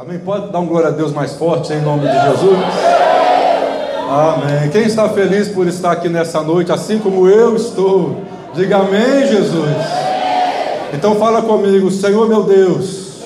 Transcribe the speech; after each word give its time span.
Amém? 0.00 0.16
Pode 0.20 0.52
dar 0.52 0.60
um 0.60 0.66
glória 0.66 0.90
a 0.90 0.92
Deus 0.92 1.12
mais 1.12 1.34
forte 1.34 1.72
em 1.72 1.80
nome 1.80 2.06
de 2.06 2.12
Jesus? 2.12 2.56
Amém. 4.08 4.70
Quem 4.70 4.82
está 4.82 5.08
feliz 5.08 5.48
por 5.48 5.66
estar 5.66 5.90
aqui 5.90 6.08
nessa 6.08 6.40
noite, 6.40 6.70
assim 6.70 7.00
como 7.00 7.28
eu 7.28 7.56
estou? 7.56 8.22
Diga 8.54 8.76
amém, 8.76 9.26
Jesus. 9.26 9.76
Então 10.94 11.16
fala 11.16 11.42
comigo, 11.42 11.90
Senhor 11.90 12.28
meu 12.28 12.44
Deus, 12.44 13.24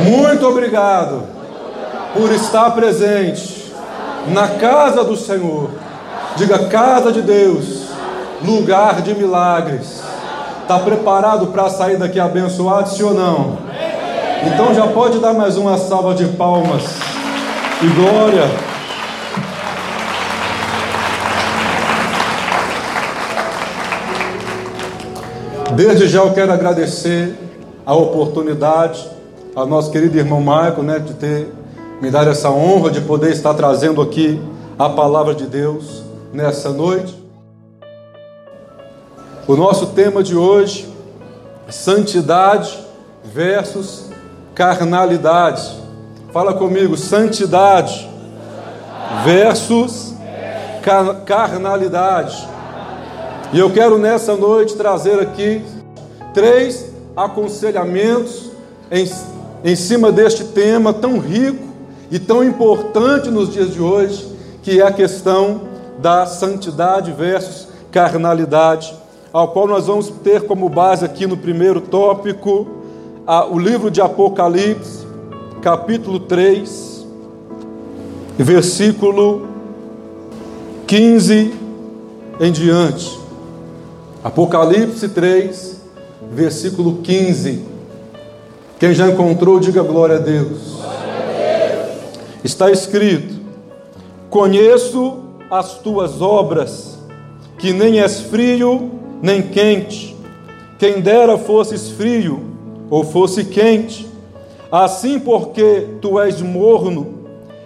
muito 0.00 0.44
obrigado 0.48 1.22
por 2.14 2.32
estar 2.32 2.68
presente 2.72 3.72
na 4.26 4.48
casa 4.48 5.04
do 5.04 5.16
Senhor. 5.16 5.70
Diga 6.34 6.66
casa 6.66 7.12
de 7.12 7.22
Deus, 7.22 7.90
lugar 8.42 9.02
de 9.02 9.14
milagres. 9.14 10.02
Está 10.62 10.80
preparado 10.80 11.46
para 11.46 11.70
sair 11.70 11.96
daqui 11.96 12.18
abençoado, 12.18 12.88
sim 12.88 13.04
ou 13.04 13.14
não? 13.14 13.66
Então 14.44 14.74
já 14.74 14.86
pode 14.88 15.18
dar 15.18 15.32
mais 15.32 15.56
uma 15.56 15.78
salva 15.78 16.14
de 16.14 16.26
palmas 16.26 16.82
e 17.82 17.86
glória. 17.88 18.44
Desde 25.74 26.08
já 26.08 26.20
eu 26.20 26.32
quero 26.32 26.52
agradecer 26.52 27.34
a 27.84 27.94
oportunidade 27.94 29.06
ao 29.54 29.66
nosso 29.66 29.90
querido 29.90 30.18
irmão 30.18 30.40
Marco, 30.40 30.82
né, 30.82 30.98
de 30.98 31.14
ter 31.14 31.52
me 32.00 32.10
dado 32.10 32.30
essa 32.30 32.50
honra 32.50 32.90
de 32.90 33.00
poder 33.00 33.30
estar 33.30 33.54
trazendo 33.54 34.00
aqui 34.02 34.40
a 34.78 34.88
palavra 34.88 35.34
de 35.34 35.46
Deus 35.46 36.02
nessa 36.32 36.70
noite. 36.70 37.14
O 39.46 39.56
nosso 39.56 39.86
tema 39.88 40.22
de 40.22 40.36
hoje, 40.36 40.88
santidade 41.68 42.78
versus 43.24 44.05
carnalidade. 44.56 45.70
Fala 46.32 46.54
comigo, 46.54 46.96
santidade 46.96 48.08
versus 49.22 50.14
carnalidade. 51.26 52.48
E 53.52 53.58
eu 53.58 53.70
quero 53.70 53.98
nessa 53.98 54.34
noite 54.34 54.74
trazer 54.74 55.20
aqui 55.20 55.62
três 56.32 56.90
aconselhamentos 57.14 58.50
em, 58.90 59.06
em 59.62 59.76
cima 59.76 60.10
deste 60.10 60.44
tema 60.44 60.92
tão 60.92 61.18
rico 61.18 61.64
e 62.10 62.18
tão 62.18 62.42
importante 62.42 63.30
nos 63.30 63.52
dias 63.52 63.74
de 63.74 63.80
hoje, 63.80 64.26
que 64.62 64.80
é 64.80 64.86
a 64.86 64.92
questão 64.92 65.60
da 65.98 66.24
santidade 66.24 67.12
versus 67.12 67.68
carnalidade, 67.90 68.94
ao 69.32 69.48
qual 69.48 69.66
nós 69.66 69.86
vamos 69.86 70.08
ter 70.08 70.46
como 70.46 70.68
base 70.70 71.04
aqui 71.04 71.26
no 71.26 71.36
primeiro 71.36 71.82
tópico 71.82 72.75
o 73.26 73.58
livro 73.58 73.90
de 73.90 74.00
Apocalipse, 74.00 75.04
capítulo 75.60 76.20
3, 76.20 77.04
versículo 78.38 79.48
15 80.86 81.52
em 82.38 82.52
diante. 82.52 83.18
Apocalipse 84.22 85.08
3, 85.08 85.80
versículo 86.30 86.98
15. 87.02 87.64
Quem 88.78 88.94
já 88.94 89.08
encontrou, 89.08 89.58
diga 89.58 89.82
glória 89.82 90.16
a 90.16 90.20
Deus. 90.20 90.76
Está 92.44 92.70
escrito: 92.70 93.34
Conheço 94.30 95.18
as 95.50 95.78
tuas 95.78 96.22
obras, 96.22 96.96
que 97.58 97.72
nem 97.72 98.00
és 98.00 98.20
frio 98.20 98.92
nem 99.20 99.42
quente. 99.42 100.14
Quem 100.78 101.00
dera 101.00 101.36
fosses 101.36 101.90
frio 101.90 102.55
ou 102.90 103.04
fosse 103.04 103.44
quente. 103.44 104.08
Assim, 104.70 105.18
porque 105.18 105.86
tu 106.00 106.20
és 106.20 106.42
morno 106.42 107.16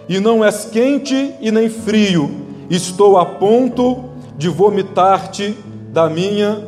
e 0.07 0.19
não 0.19 0.43
és 0.43 0.65
quente 0.65 1.35
e 1.39 1.51
nem 1.51 1.69
frio, 1.69 2.29
estou 2.69 3.17
a 3.17 3.25
ponto 3.25 4.05
de 4.37 4.49
vomitar-te 4.49 5.57
da 5.91 6.09
minha 6.09 6.61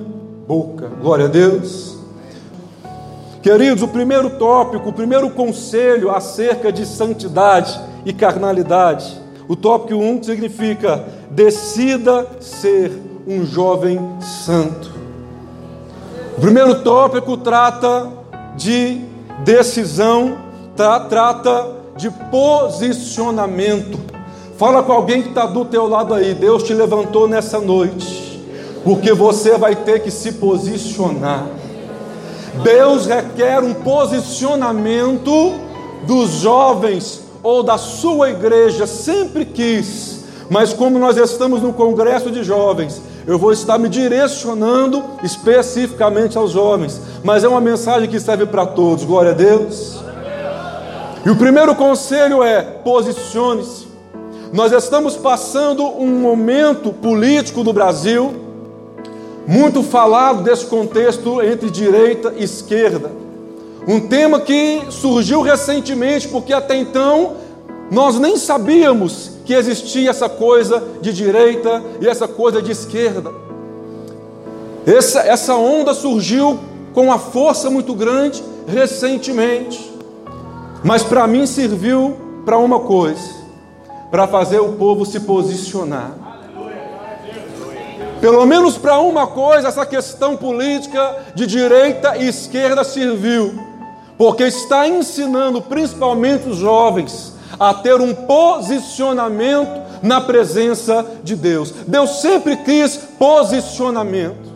boca. 0.48 0.88
Glória 1.02 1.26
a 1.26 1.28
Deus. 1.28 1.98
Queridos, 3.42 3.84
o 3.84 3.88
primeiro 3.88 4.30
tópico, 4.32 4.90
o 4.90 4.94
primeiro 4.94 5.30
conselho 5.30 6.10
acerca 6.10 6.72
de 6.72 6.86
santidade 6.86 7.80
e 8.06 8.14
carnalidade. 8.14 9.22
O 9.48 9.56
tópico 9.56 10.00
1 10.00 10.10
um 10.10 10.24
significa: 10.24 11.04
decida 11.30 12.26
ser 12.40 12.92
um 13.28 13.46
jovem 13.46 14.00
santo. 14.22 14.92
O 16.38 16.42
primeiro 16.42 16.82
tópico 16.84 17.36
trata 17.38 18.23
de 18.56 19.02
decisão, 19.44 20.38
tra 20.76 21.00
trata 21.02 21.72
de 21.96 22.10
posicionamento. 22.32 24.00
Fala 24.58 24.84
com 24.84 24.92
alguém 24.92 25.22
que 25.22 25.30
está 25.30 25.46
do 25.46 25.66
teu 25.66 25.88
lado 25.88 26.14
aí. 26.14 26.34
Deus 26.34 26.64
te 26.64 26.74
levantou 26.74 27.28
nessa 27.28 27.60
noite, 27.60 28.42
porque 28.84 29.14
você 29.14 29.58
vai 29.58 29.76
ter 29.76 30.02
que 30.02 30.12
se 30.12 30.34
posicionar. 30.34 31.48
Deus 32.62 33.08
requer 33.08 33.64
um 33.64 33.74
posicionamento 33.74 35.54
dos 36.06 36.30
jovens 36.42 37.24
ou 37.42 37.64
da 37.64 37.78
sua 37.78 38.30
igreja, 38.30 38.86
sempre 38.86 39.44
quis. 39.44 40.24
Mas 40.50 40.72
como 40.72 41.00
nós 41.00 41.18
estamos 41.18 41.62
no 41.62 41.74
congresso 41.74 42.30
de 42.30 42.44
jovens, 42.44 43.02
eu 43.26 43.40
vou 43.40 43.52
estar 43.52 43.78
me 43.78 43.90
direcionando 43.90 45.04
especificamente 45.24 46.38
aos 46.38 46.52
jovens, 46.52 47.02
mas 47.24 47.44
é 47.44 47.48
uma 47.48 47.62
mensagem 47.62 48.10
que 48.10 48.20
serve 48.20 48.46
para 48.46 48.66
todos, 48.66 49.06
glória 49.06 49.32
a 49.32 49.34
Deus. 49.34 50.04
E 51.26 51.30
o 51.30 51.36
primeiro 51.36 51.74
conselho 51.74 52.44
é: 52.44 52.62
posicione-se. 52.62 53.88
Nós 54.52 54.72
estamos 54.72 55.16
passando 55.16 55.84
um 55.84 56.20
momento 56.20 56.92
político 56.92 57.64
no 57.64 57.74
Brasil, 57.74 58.34
muito 59.48 59.82
falado 59.82 60.44
desse 60.44 60.66
contexto 60.66 61.42
entre 61.42 61.72
direita 61.72 62.34
e 62.38 62.44
esquerda. 62.44 63.10
Um 63.88 64.02
tema 64.02 64.40
que 64.40 64.84
surgiu 64.90 65.42
recentemente, 65.42 66.28
porque 66.28 66.54
até 66.54 66.76
então 66.76 67.38
nós 67.90 68.20
nem 68.20 68.38
sabíamos 68.38 69.32
que 69.46 69.54
existia 69.54 70.10
essa 70.10 70.30
coisa 70.30 70.84
de 71.02 71.12
direita 71.12 71.82
e 72.00 72.08
essa 72.08 72.28
coisa 72.28 72.62
de 72.62 72.72
esquerda. 72.72 73.32
Essa, 74.86 75.22
essa 75.22 75.56
onda 75.56 75.94
surgiu 75.94 76.60
com 76.94 77.04
uma 77.04 77.18
força 77.18 77.70
muito 77.70 77.94
grande 77.94 78.44
recentemente, 78.68 79.92
mas 80.84 81.04
para 81.04 81.28
mim 81.28 81.46
serviu 81.46 82.18
para 82.46 82.58
uma 82.58 82.80
coisa: 82.80 83.30
para 84.12 84.28
fazer 84.28 84.60
o 84.60 84.74
povo 84.74 85.06
se 85.06 85.20
posicionar. 85.22 86.24
Pelo 88.22 88.46
menos 88.46 88.78
para 88.78 89.00
uma 89.00 89.28
coisa, 89.28 89.68
essa 89.68 89.86
questão 89.86 90.38
política 90.38 91.18
de 91.36 91.46
direita 91.46 92.16
e 92.18 92.30
esquerda 92.30 92.82
serviu, 92.84 93.54
porque 94.18 94.44
está 94.44 94.88
ensinando 94.88 95.62
principalmente 95.62 96.48
os 96.48 96.58
jovens 96.58 97.34
a 97.60 97.74
ter 97.74 98.00
um 98.00 98.14
posicionamento 98.16 99.82
na 100.02 100.22
presença 100.22 101.06
de 101.22 101.36
Deus. 101.36 101.72
Deus 101.86 102.22
sempre 102.22 102.56
quis 102.58 102.98
posicionamento. 103.20 104.53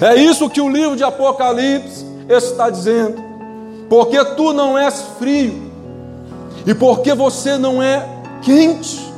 É 0.00 0.14
isso 0.16 0.48
que 0.50 0.60
o 0.60 0.68
livro 0.68 0.96
de 0.96 1.04
Apocalipse 1.04 2.04
está 2.28 2.70
dizendo. 2.70 3.22
Porque 3.88 4.22
tu 4.36 4.52
não 4.52 4.78
és 4.78 5.02
frio, 5.18 5.70
e 6.66 6.74
porque 6.74 7.14
você 7.14 7.58
não 7.58 7.82
é 7.82 8.06
quente, 8.42 9.12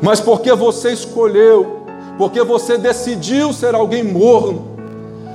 mas 0.00 0.20
porque 0.20 0.52
você 0.54 0.92
escolheu, 0.92 1.84
porque 2.16 2.42
você 2.42 2.78
decidiu 2.78 3.52
ser 3.52 3.74
alguém 3.74 4.02
morno. 4.02 4.70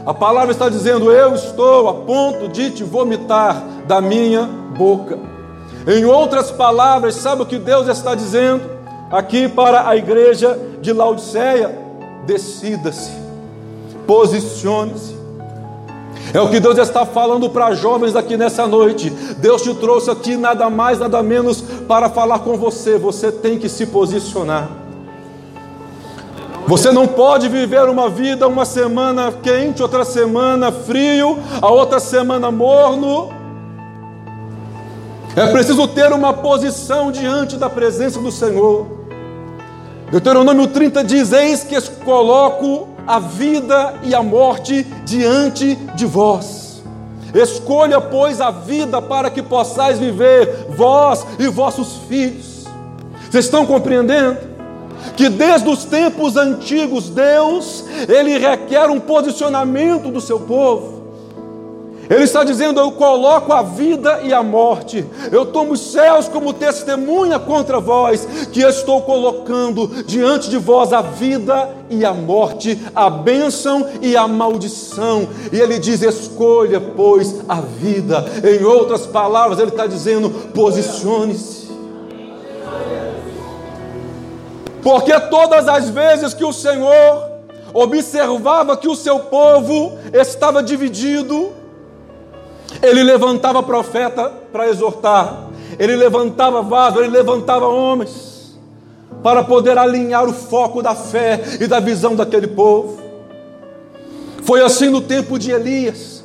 A 0.06 0.14
palavra 0.14 0.52
está 0.52 0.69
dizendo: 0.69 1.12
Eu 1.12 1.35
estou 1.35 1.88
a 1.88 1.94
ponto 1.94 2.47
de 2.47 2.72
te 2.72 2.84
vomitar 2.84 3.64
da 3.88 4.02
minha 4.02 4.44
boca. 4.78 5.18
Em 5.88 6.03
outras 6.05 6.49
palavras, 6.49 7.16
sabe 7.16 7.44
o 7.44 7.46
que 7.46 7.59
Deus 7.59 7.88
está 7.88 8.16
dizendo 8.16 8.64
aqui 9.11 9.47
para 9.47 9.88
a 9.88 9.96
igreja 9.96 10.59
de 10.82 10.91
Laodiceia? 10.91 11.85
Decida-se, 12.26 13.11
posicione-se. 14.05 15.16
É 16.34 16.41
o 16.41 16.49
que 16.49 16.59
Deus 16.59 16.78
está 16.78 17.05
falando 17.05 17.49
para 17.49 17.73
jovens 17.73 18.16
aqui 18.16 18.35
nessa 18.35 18.67
noite. 18.67 19.09
Deus 19.37 19.61
te 19.61 19.73
trouxe 19.73 20.09
aqui 20.09 20.35
nada 20.35 20.69
mais, 20.69 20.99
nada 20.99 21.23
menos 21.23 21.61
para 21.61 22.09
falar 22.09 22.40
com 22.40 22.57
você. 22.57 22.97
Você 22.97 23.31
tem 23.31 23.57
que 23.57 23.69
se 23.69 23.85
posicionar. 23.85 24.69
Você 26.67 26.91
não 26.91 27.07
pode 27.07 27.47
viver 27.47 27.87
uma 27.87 28.09
vida 28.09 28.47
uma 28.47 28.66
semana 28.66 29.31
quente, 29.31 29.84
outra 29.84 30.03
semana 30.03 30.72
frio, 30.72 31.37
a 31.61 31.69
outra 31.72 31.99
semana 31.99 32.51
morno. 32.51 33.29
É 35.35 35.47
preciso 35.47 35.87
ter 35.87 36.11
uma 36.11 36.34
posição 36.34 37.11
diante 37.11 37.55
da 37.55 37.69
presença 37.69 38.19
do 38.19 38.31
Senhor. 38.31 38.87
Deuteronômio 40.09 40.67
30 40.67 41.03
diz: 41.03 41.31
Eis 41.31 41.63
que 41.63 41.79
coloco 42.03 42.95
a 43.07 43.19
vida 43.19 43.96
e 44.03 44.16
a 44.16 44.23
morte 44.23 44.84
diante 45.05 45.75
de 45.96 46.05
vós. 46.05 46.84
Escolha, 47.34 47.99
pois, 47.99 48.40
a 48.40 48.49
vida 48.49 49.02
para 49.02 49.29
que 49.29 49.41
possais 49.41 49.99
viver, 49.99 50.67
vós 50.69 51.25
e 51.37 51.47
vossos 51.47 51.97
filhos. 52.07 52.66
Vocês 53.29 53.46
estão 53.46 53.66
compreendendo? 53.66 54.37
Que 55.17 55.28
desde 55.28 55.67
os 55.67 55.84
tempos 55.84 56.37
antigos, 56.37 57.09
Deus, 57.09 57.84
Ele 58.07 58.37
requer 58.37 58.90
um 58.90 58.99
posicionamento 58.99 60.09
do 60.09 60.22
seu 60.22 60.40
povo. 60.40 60.95
Ele 62.09 62.23
está 62.23 62.43
dizendo: 62.43 62.79
Eu 62.79 62.91
coloco 62.91 63.52
a 63.52 63.61
vida 63.61 64.22
e 64.23 64.34
a 64.34 64.43
morte, 64.43 65.05
eu 65.31 65.46
tomo 65.46 65.73
os 65.73 65.91
céus 65.91 66.28
como 66.28 66.53
testemunha 66.53 67.40
contra 67.40 67.79
vós, 67.79 68.25
que 68.52 68.61
estou 68.61 69.02
colocando 69.02 70.03
diante 70.03 70.49
de 70.49 70.57
vós 70.57 70.93
a 70.93 71.02
vida 71.02 71.69
e 71.90 72.05
a 72.05 72.13
morte, 72.13 72.79
a 72.96 73.09
bênção 73.09 73.87
e 74.02 74.16
a 74.16 74.28
maldição. 74.28 75.28
E 75.52 75.59
ele 75.59 75.79
diz: 75.79 76.02
Escolha, 76.02 76.79
pois, 76.79 77.41
a 77.47 77.61
vida. 77.61 78.23
Em 78.43 78.63
outras 78.63 79.05
palavras, 79.05 79.59
ele 79.59 79.69
está 79.69 79.87
dizendo: 79.87 80.29
Posicione-se. 80.53 81.66
Porque 84.85 85.19
todas 85.19 85.67
as 85.67 85.90
vezes 85.90 86.35
que 86.35 86.46
o 86.46 86.53
Senhor 86.53 87.31
observava 87.73 88.78
que 88.78 88.87
o 88.87 88.96
seu 88.96 89.17
povo 89.19 89.97
estava 90.13 90.61
dividido, 90.61 91.51
ele 92.81 93.03
levantava 93.03 93.61
profeta 93.63 94.31
para 94.51 94.67
exortar, 94.67 95.47
ele 95.77 95.95
levantava 95.95 96.61
vaso, 96.61 96.99
ele 96.99 97.09
levantava 97.09 97.67
homens 97.67 98.57
para 99.23 99.43
poder 99.43 99.77
alinhar 99.77 100.25
o 100.25 100.33
foco 100.33 100.81
da 100.83 100.93
fé 100.93 101.41
e 101.59 101.67
da 101.67 101.79
visão 101.79 102.16
daquele 102.16 102.47
povo. 102.47 102.99
Foi 104.43 104.61
assim 104.61 104.89
no 104.89 105.01
tempo 105.01 105.39
de 105.39 105.51
Elias. 105.51 106.23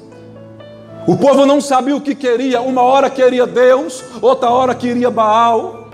O 1.07 1.17
povo 1.17 1.47
não 1.47 1.61
sabia 1.61 1.97
o 1.97 2.01
que 2.01 2.15
queria, 2.15 2.61
uma 2.61 2.83
hora 2.83 3.09
queria 3.09 3.47
Deus, 3.47 4.05
outra 4.21 4.51
hora 4.51 4.75
queria 4.75 5.11
Baal. 5.11 5.89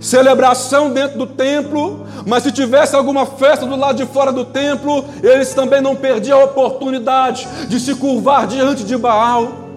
Celebração 0.00 0.90
dentro 0.90 1.18
do 1.18 1.26
templo, 1.26 2.06
mas 2.24 2.44
se 2.44 2.52
tivesse 2.52 2.94
alguma 2.96 3.26
festa 3.26 3.66
do 3.66 3.76
lado 3.76 3.96
de 3.96 4.06
fora 4.06 4.32
do 4.32 4.44
templo, 4.44 5.04
eles 5.22 5.52
também 5.52 5.82
não 5.82 5.94
perdiam 5.94 6.40
a 6.40 6.44
oportunidade 6.44 7.46
de 7.68 7.78
se 7.80 7.94
curvar 7.96 8.46
diante 8.46 8.84
de 8.84 8.96
Baal. 8.96 9.69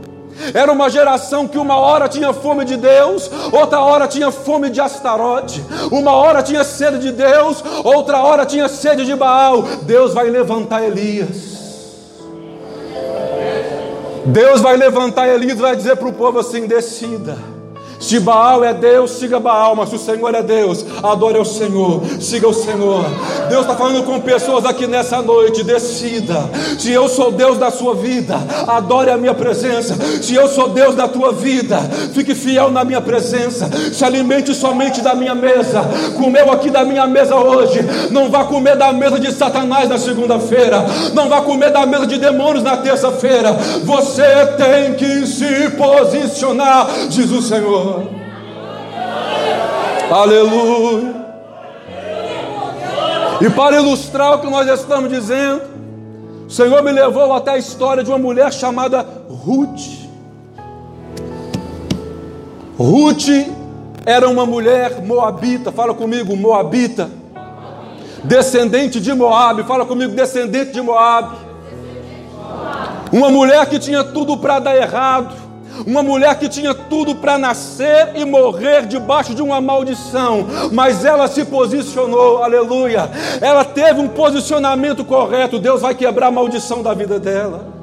Era 0.54 0.72
uma 0.72 0.90
geração 0.90 1.48
que 1.48 1.58
uma 1.58 1.78
hora 1.78 2.08
tinha 2.08 2.34
fome 2.34 2.66
de 2.66 2.78
Deus, 2.78 3.30
outra 3.52 3.80
hora 3.82 4.08
tinha 4.08 4.32
fome 4.32 4.70
de 4.70 4.82
Astarote, 4.82 5.64
uma 5.92 6.12
hora 6.12 6.42
tinha 6.42 6.64
sede 6.64 7.00
de 7.00 7.12
Deus, 7.12 7.64
outra 7.84 8.22
hora 8.22 8.46
tinha 8.46 8.68
sede 8.68 9.06
de 9.06 9.16
Baal. 9.16 9.64
Deus 9.84 10.14
vai 10.14 10.30
levantar 10.30 10.84
Elias. 10.84 11.54
Deus 14.26 14.62
vai 14.62 14.78
levantar 14.78 15.28
Elias 15.28 15.58
e 15.58 15.62
vai 15.62 15.76
dizer 15.76 15.98
para 15.98 16.08
o 16.08 16.14
povo 16.14 16.40
assim: 16.40 16.66
decida. 16.66 17.53
Se 18.04 18.20
Baal 18.20 18.66
é 18.66 18.74
Deus, 18.74 19.12
siga 19.12 19.40
Baal, 19.40 19.78
mas 19.78 19.88
se 19.88 19.96
o 19.96 19.98
Senhor 19.98 20.36
é 20.36 20.44
Deus, 20.44 20.86
adore 21.02 21.40
o 21.40 21.46
Senhor, 21.46 22.02
siga 22.20 22.50
o 22.50 22.54
Senhor. 22.54 23.06
Deus 23.48 23.62
está 23.62 23.78
falando 23.78 24.04
com 24.04 24.20
pessoas 24.20 24.66
aqui 24.66 24.86
nessa 24.86 25.22
noite, 25.22 25.64
decida. 25.64 26.50
Se 26.78 26.92
eu 26.92 27.08
sou 27.08 27.32
Deus 27.32 27.58
da 27.58 27.72
sua 27.72 27.96
vida, 27.96 28.36
adore 28.68 29.10
a 29.10 29.16
minha 29.16 29.34
presença. 29.34 29.96
Se 30.22 30.36
eu 30.36 30.50
sou 30.50 30.68
Deus 30.68 30.96
da 30.96 31.08
tua 31.08 31.32
vida, 31.32 31.80
fique 32.14 32.36
fiel 32.36 32.70
na 32.70 32.84
minha 32.84 33.00
presença. 33.00 33.70
Se 33.94 34.04
alimente 34.04 34.54
somente 34.54 35.00
da 35.00 35.16
minha 35.16 35.34
mesa. 35.34 35.82
Comeu 36.18 36.52
aqui 36.52 36.70
da 36.70 36.84
minha 36.84 37.08
mesa 37.08 37.38
hoje, 37.38 37.80
não 38.12 38.30
vá 38.30 38.44
comer 38.44 38.76
da 38.76 38.92
mesa 38.92 39.18
de 39.18 39.32
Satanás 39.32 39.88
na 39.88 39.98
segunda-feira, 39.98 40.86
não 41.14 41.30
vá 41.30 41.40
comer 41.40 41.72
da 41.72 41.86
mesa 41.86 42.06
de 42.06 42.18
demônios 42.18 42.66
na 42.66 42.76
terça-feira. 42.76 43.54
Você 43.86 44.24
tem 44.58 44.94
que 44.96 45.26
se 45.26 45.70
posicionar, 45.78 46.90
diz 47.08 47.32
o 47.32 47.42
Senhor. 47.42 47.93
Aleluia. 50.12 51.24
E 53.42 53.50
para 53.50 53.78
ilustrar 53.78 54.36
o 54.36 54.40
que 54.40 54.50
nós 54.50 54.68
estamos 54.70 55.10
dizendo, 55.10 55.62
o 56.48 56.50
Senhor 56.50 56.82
me 56.84 56.92
levou 56.92 57.34
até 57.34 57.52
a 57.52 57.58
história 57.58 58.04
de 58.04 58.10
uma 58.10 58.20
mulher 58.20 58.54
chamada 58.54 59.06
Ruth. 59.30 60.04
Ruth 62.78 63.28
era 64.06 64.30
uma 64.30 64.46
mulher 64.46 65.02
moabita, 65.02 65.72
fala 65.72 65.94
comigo, 65.94 66.36
moabita. 66.36 67.10
Descendente 68.24 69.02
de 69.02 69.14
Moabe, 69.14 69.64
fala 69.64 69.86
comigo, 69.86 70.14
descendente 70.14 70.72
de 70.72 70.82
Moabe. 70.82 71.36
Uma 73.12 73.30
mulher 73.30 73.66
que 73.66 73.78
tinha 73.78 74.04
tudo 74.04 74.38
para 74.38 74.60
dar 74.60 74.76
errado 74.78 75.43
uma 75.86 76.04
mulher 76.04 76.38
que 76.38 76.48
tinha 76.48 76.74
tudo 76.74 77.16
para 77.16 77.38
nascer 77.38 78.12
e 78.16 78.26
morrer 78.26 78.86
debaixo 78.86 79.34
de 79.34 79.42
uma 79.42 79.60
maldição, 79.60 80.46
mas 80.72 81.04
ela 81.04 81.28
se 81.28 81.46
posicionou, 81.46 82.44
aleluia. 82.44 83.10
Ela 83.42 83.66
teve 83.66 84.00
um 84.00 84.08
posicionamento 84.08 85.04
correto. 85.04 85.60
Deus 85.60 85.82
vai 85.82 85.96
quebrar 85.96 86.28
a 86.28 86.32
maldição 86.32 86.82
da 86.82 86.94
vida 86.94 87.20
dela. 87.20 87.83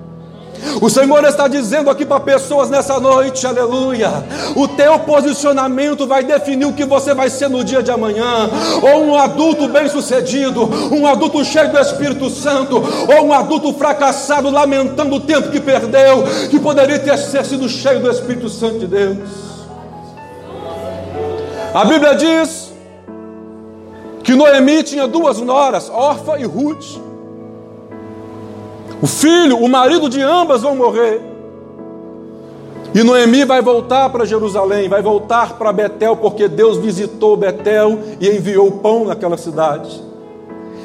O 0.80 0.88
Senhor 0.88 1.24
está 1.24 1.48
dizendo 1.48 1.90
aqui 1.90 2.04
para 2.04 2.20
pessoas 2.20 2.70
nessa 2.70 2.98
noite, 2.98 3.46
aleluia. 3.46 4.10
O 4.56 4.68
teu 4.68 4.98
posicionamento 5.00 6.06
vai 6.06 6.22
definir 6.22 6.66
o 6.66 6.72
que 6.72 6.84
você 6.84 7.14
vai 7.14 7.28
ser 7.28 7.48
no 7.48 7.62
dia 7.62 7.82
de 7.82 7.90
amanhã. 7.90 8.48
Ou 8.82 9.04
um 9.04 9.16
adulto 9.16 9.68
bem-sucedido, 9.68 10.68
um 10.92 11.06
adulto 11.06 11.44
cheio 11.44 11.70
do 11.70 11.78
Espírito 11.78 12.30
Santo, 12.30 12.76
ou 12.76 13.26
um 13.26 13.32
adulto 13.32 13.72
fracassado, 13.74 14.50
lamentando 14.50 15.16
o 15.16 15.20
tempo 15.20 15.50
que 15.50 15.60
perdeu, 15.60 16.24
que 16.50 16.58
poderia 16.58 16.98
ter 16.98 17.16
sido 17.18 17.68
cheio 17.68 18.00
do 18.00 18.10
Espírito 18.10 18.48
Santo 18.48 18.78
de 18.80 18.86
Deus. 18.86 19.18
A 21.72 21.84
Bíblia 21.84 22.14
diz 22.14 22.72
que 24.24 24.34
Noemi 24.34 24.82
tinha 24.82 25.06
duas 25.06 25.38
noras, 25.38 25.88
Orfa 25.88 26.38
e 26.38 26.44
Ruth. 26.44 27.09
O 29.02 29.06
filho, 29.06 29.58
o 29.58 29.68
marido 29.68 30.08
de 30.08 30.20
ambas 30.20 30.60
vão 30.60 30.76
morrer. 30.76 31.22
E 32.94 33.02
Noemi 33.02 33.44
vai 33.44 33.62
voltar 33.62 34.10
para 34.10 34.26
Jerusalém, 34.26 34.88
vai 34.88 35.00
voltar 35.00 35.54
para 35.54 35.72
Betel, 35.72 36.16
porque 36.16 36.48
Deus 36.48 36.76
visitou 36.76 37.36
Betel 37.36 37.98
e 38.20 38.28
enviou 38.28 38.70
pão 38.72 39.06
naquela 39.06 39.38
cidade. 39.38 40.02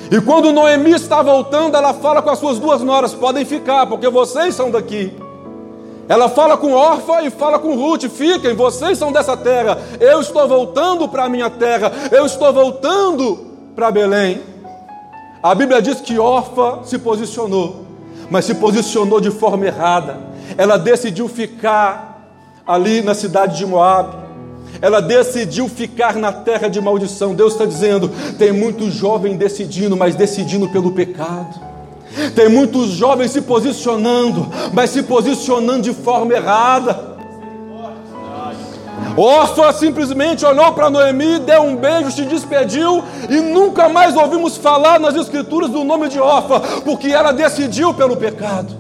E 0.10 0.22
quando 0.22 0.54
Noemi 0.54 0.92
está 0.92 1.22
voltando, 1.22 1.76
ela 1.76 1.94
fala 1.96 2.22
com 2.22 2.30
as 2.30 2.40
suas 2.40 2.60
duas 2.60 2.82
noras: 2.82 3.14
podem 3.14 3.44
ficar, 3.44 3.88
porque 3.88 4.08
vocês 4.08 4.54
são 4.56 4.70
daqui. 4.70 5.12
Ela 6.08 6.30
fala 6.30 6.56
com 6.56 6.72
Orfa 6.74 7.24
e 7.24 7.32
fala 7.32 7.58
com 7.58 7.76
Ruth: 7.76 8.04
fiquem, 8.04 8.54
vocês 8.54 8.98
são 8.98 9.12
dessa 9.12 9.36
terra. 9.36 9.78
Eu 10.00 10.22
estou 10.22 10.48
voltando 10.48 11.10
para 11.10 11.26
a 11.26 11.30
minha 11.30 11.50
terra, 11.50 11.92
eu 12.12 12.26
estou 12.26 12.54
voltando 12.54 13.48
para 13.76 13.92
Belém. 13.92 14.40
A 15.42 15.54
Bíblia 15.56 15.82
diz 15.82 16.00
que 16.00 16.20
Orfa 16.20 16.80
se 16.84 17.00
posicionou 17.00 17.85
mas 18.30 18.46
se 18.46 18.56
posicionou 18.56 19.20
de 19.20 19.32
forma 19.32 19.66
errada. 19.66 20.18
Ela 20.58 20.78
decidiu 20.78 21.28
ficar 21.28 22.30
ali 22.66 23.02
na 23.02 23.14
cidade 23.14 23.58
de 23.58 23.66
Moab. 23.66 24.26
Ela 24.82 25.02
decidiu 25.02 25.70
ficar 25.70 26.16
na 26.16 26.32
terra 26.32 26.68
de 26.68 26.82
maldição. 26.82 27.34
Deus 27.34 27.54
está 27.54 27.66
dizendo: 27.66 28.10
tem 28.38 28.52
muitos 28.52 28.94
jovens 28.94 29.38
decidindo, 29.38 29.96
mas 29.96 30.16
decidindo 30.16 30.70
pelo 30.70 30.92
pecado. 30.92 31.60
Tem 32.34 32.48
muitos 32.48 32.92
jovens 32.92 33.32
se 33.32 33.42
posicionando, 33.42 34.48
mas 34.74 34.90
se 34.90 35.04
posicionando 35.04 35.84
de 35.84 35.94
forma 35.94 36.34
errada. 36.34 37.15
Orfa 39.18 39.72
simplesmente 39.72 40.46
olhou 40.46 40.74
para 40.74 40.90
Noemi, 40.90 41.40
deu 41.40 41.62
um 41.62 41.76
beijo, 41.76 42.12
se 42.12 42.24
despediu 42.24 43.02
e 43.30 43.40
nunca 43.40 43.88
mais 43.88 44.16
ouvimos 44.16 44.58
falar 44.58 45.00
nas 45.00 45.16
escrituras 45.16 45.70
do 45.70 45.86
nome 45.86 46.10
de 46.10 46.20
Orfa, 46.20 46.60
porque 46.82 47.08
ela 47.08 47.32
decidiu 47.32 47.94
pelo 47.94 48.18
pecado. 48.18 48.76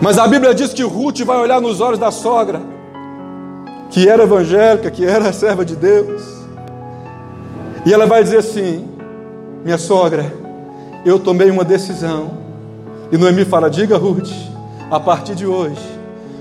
Mas 0.00 0.16
a 0.16 0.28
Bíblia 0.28 0.54
diz 0.54 0.72
que 0.72 0.84
Ruth 0.84 1.20
vai 1.22 1.38
olhar 1.38 1.60
nos 1.60 1.80
olhos 1.80 1.98
da 1.98 2.12
sogra, 2.12 2.60
que 3.90 4.08
era 4.08 4.22
evangélica, 4.22 4.90
que 4.90 5.04
era 5.04 5.32
serva 5.32 5.64
de 5.64 5.74
Deus, 5.74 6.22
e 7.84 7.92
ela 7.92 8.06
vai 8.06 8.22
dizer 8.22 8.38
assim: 8.38 8.88
Minha 9.64 9.78
sogra, 9.78 10.32
eu 11.04 11.18
tomei 11.18 11.50
uma 11.50 11.64
decisão. 11.64 12.30
E 13.10 13.16
Noemi 13.16 13.44
fala: 13.44 13.68
Diga, 13.68 13.96
Ruth, 13.96 14.30
a 14.88 15.00
partir 15.00 15.34
de 15.34 15.46
hoje, 15.46 15.80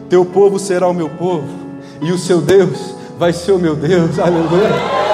teu 0.07 0.23
povo 0.23 0.59
será 0.59 0.87
o 0.87 0.93
meu 0.93 1.09
povo 1.09 1.64
e 2.01 2.11
o 2.11 2.17
seu 2.17 2.41
Deus 2.41 2.95
vai 3.17 3.33
ser 3.33 3.51
o 3.51 3.59
meu 3.59 3.75
Deus. 3.75 4.19
Aleluia. 4.19 5.04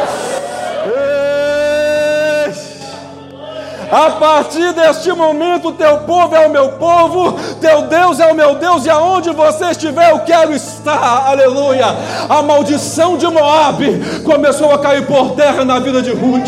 A 3.91 4.11
partir 4.11 4.71
deste 4.71 5.11
momento, 5.11 5.73
teu 5.73 5.97
povo 5.99 6.33
é 6.33 6.47
o 6.47 6.49
meu 6.49 6.69
povo, 6.69 7.37
teu 7.59 7.81
Deus 7.83 8.21
é 8.21 8.31
o 8.31 8.35
meu 8.35 8.55
Deus, 8.55 8.85
e 8.85 8.89
aonde 8.89 9.31
você 9.31 9.65
estiver, 9.71 10.11
eu 10.11 10.19
quero 10.19 10.53
estar 10.53 11.27
aleluia. 11.27 11.87
A 12.29 12.41
maldição 12.41 13.17
de 13.17 13.27
Moab 13.27 13.83
começou 14.23 14.71
a 14.71 14.79
cair 14.79 15.05
por 15.05 15.31
terra 15.31 15.65
na 15.65 15.77
vida 15.79 16.01
de 16.01 16.11
Ruth. 16.11 16.41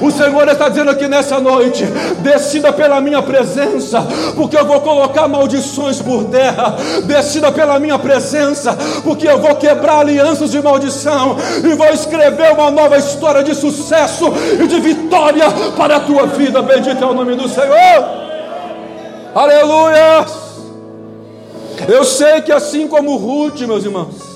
O 0.00 0.10
Senhor 0.10 0.48
está 0.48 0.70
dizendo 0.70 0.90
aqui 0.90 1.06
nessa 1.06 1.38
noite: 1.38 1.84
descida 2.20 2.72
pela 2.72 3.02
minha 3.02 3.20
presença, 3.20 4.06
porque 4.34 4.56
eu 4.56 4.64
vou 4.64 4.80
colocar 4.80 5.28
maldições 5.28 6.00
por 6.00 6.24
terra. 6.24 6.74
Descida 7.04 7.52
pela 7.52 7.78
minha 7.78 7.98
presença, 7.98 8.76
porque 9.04 9.28
eu 9.28 9.38
vou 9.38 9.56
quebrar 9.56 10.00
alianças 10.00 10.50
de 10.50 10.62
maldição 10.62 11.36
e 11.62 11.74
vou 11.74 11.88
escrever 11.88 12.52
uma 12.54 12.70
nova 12.70 12.96
história 12.96 13.42
de 13.42 13.54
sucesso 13.54 14.32
e 14.58 14.66
de 14.66 14.80
vitória 14.80 15.46
para 15.76 15.96
a 15.96 16.00
tua 16.00 16.26
vida. 16.28 16.61
Bendito 16.62 17.02
é 17.02 17.06
o 17.06 17.14
nome 17.14 17.34
do 17.34 17.48
Senhor. 17.48 18.22
Aleluia! 19.34 20.26
Eu 21.88 22.04
sei 22.04 22.42
que 22.42 22.52
assim 22.52 22.86
como 22.86 23.16
Ruth, 23.16 23.60
meus 23.62 23.84
irmãos, 23.84 24.32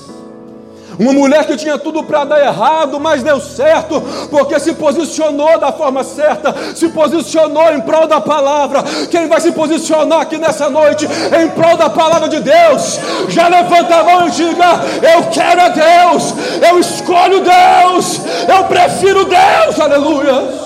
uma 0.98 1.12
mulher 1.12 1.46
que 1.46 1.56
tinha 1.56 1.78
tudo 1.78 2.02
para 2.02 2.24
dar 2.24 2.40
errado, 2.40 2.98
mas 2.98 3.22
deu 3.22 3.38
certo, 3.38 4.00
porque 4.30 4.58
se 4.58 4.72
posicionou 4.74 5.58
da 5.58 5.70
forma 5.70 6.02
certa, 6.02 6.54
se 6.74 6.88
posicionou 6.88 7.74
em 7.74 7.80
prol 7.82 8.06
da 8.06 8.20
palavra. 8.20 8.82
Quem 9.10 9.28
vai 9.28 9.40
se 9.40 9.52
posicionar 9.52 10.22
aqui 10.22 10.38
nessa 10.38 10.70
noite 10.70 11.06
em 11.06 11.48
prol 11.50 11.76
da 11.76 11.90
palavra 11.90 12.28
de 12.28 12.40
Deus? 12.40 12.98
Já 13.28 13.48
levanta 13.48 13.94
a 13.94 14.04
mão 14.04 14.28
e 14.28 14.30
diga: 14.30 14.80
Eu 15.14 15.24
quero 15.30 15.60
a 15.60 15.68
Deus, 15.68 16.34
eu 16.66 16.78
escolho 16.78 17.40
Deus, 17.40 18.20
eu 18.48 18.64
prefiro 18.64 19.26
Deus, 19.26 19.78
aleluia. 19.78 20.65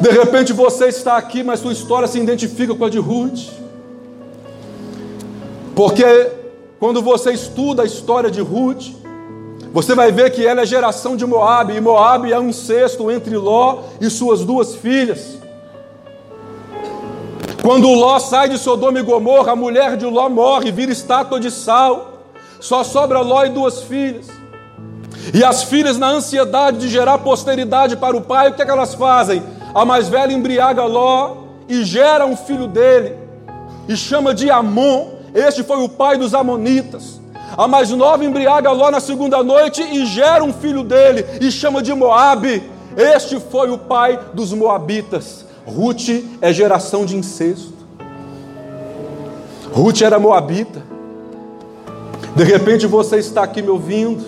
De 0.00 0.10
repente 0.10 0.52
você 0.52 0.88
está 0.88 1.16
aqui, 1.16 1.42
mas 1.42 1.60
sua 1.60 1.72
história 1.72 2.06
se 2.06 2.18
identifica 2.18 2.74
com 2.74 2.84
a 2.84 2.90
de 2.90 2.98
Ruth. 2.98 3.50
Porque 5.74 6.30
quando 6.78 7.00
você 7.00 7.32
estuda 7.32 7.82
a 7.82 7.86
história 7.86 8.30
de 8.30 8.40
Ruth, 8.40 8.88
você 9.72 9.94
vai 9.94 10.12
ver 10.12 10.30
que 10.30 10.46
ela 10.46 10.62
é 10.62 10.66
geração 10.66 11.16
de 11.16 11.26
Moabe, 11.26 11.74
e 11.74 11.80
Moabe 11.80 12.32
é 12.32 12.38
um 12.38 12.48
incesto 12.48 13.10
entre 13.10 13.36
Ló 13.36 13.80
e 14.00 14.08
suas 14.10 14.44
duas 14.44 14.74
filhas. 14.74 15.38
Quando 17.62 17.88
Ló 17.88 18.18
sai 18.18 18.48
de 18.48 18.58
Sodoma 18.58 19.00
e 19.00 19.02
Gomorra, 19.02 19.52
a 19.52 19.56
mulher 19.56 19.96
de 19.96 20.04
Ló 20.04 20.28
morre, 20.28 20.70
vira 20.70 20.92
estátua 20.92 21.40
de 21.40 21.50
sal. 21.50 22.22
Só 22.60 22.84
sobra 22.84 23.20
Ló 23.20 23.44
e 23.44 23.48
duas 23.48 23.82
filhas. 23.82 24.28
E 25.34 25.42
as 25.42 25.64
filhas, 25.64 25.98
na 25.98 26.08
ansiedade 26.08 26.78
de 26.78 26.88
gerar 26.88 27.18
posteridade 27.18 27.96
para 27.96 28.16
o 28.16 28.20
pai, 28.20 28.50
o 28.50 28.54
que, 28.54 28.62
é 28.62 28.64
que 28.64 28.70
elas 28.70 28.94
fazem? 28.94 29.42
A 29.76 29.84
mais 29.84 30.08
velha 30.08 30.32
embriaga 30.32 30.84
Ló 30.86 31.36
e 31.68 31.84
gera 31.84 32.24
um 32.24 32.34
filho 32.34 32.66
dele, 32.66 33.14
e 33.86 33.94
chama 33.94 34.32
de 34.32 34.50
Amon, 34.50 35.08
este 35.34 35.62
foi 35.62 35.84
o 35.84 35.88
pai 35.90 36.16
dos 36.16 36.32
Amonitas. 36.32 37.20
A 37.54 37.68
mais 37.68 37.90
nova 37.90 38.24
embriaga 38.24 38.70
Ló 38.70 38.90
na 38.90 39.00
segunda 39.00 39.44
noite 39.44 39.82
e 39.82 40.06
gera 40.06 40.42
um 40.42 40.50
filho 40.50 40.82
dele 40.82 41.26
e 41.42 41.50
chama 41.52 41.82
de 41.82 41.92
Moabe. 41.92 42.62
Este 42.96 43.38
foi 43.38 43.70
o 43.70 43.76
pai 43.76 44.18
dos 44.32 44.50
Moabitas. 44.54 45.44
Ruth 45.66 46.08
é 46.40 46.54
geração 46.54 47.04
de 47.04 47.14
incesto. 47.14 47.74
Ruth 49.74 50.00
era 50.00 50.18
moabita. 50.18 50.82
De 52.34 52.44
repente 52.44 52.86
você 52.86 53.18
está 53.18 53.42
aqui 53.42 53.60
me 53.60 53.68
ouvindo 53.68 54.24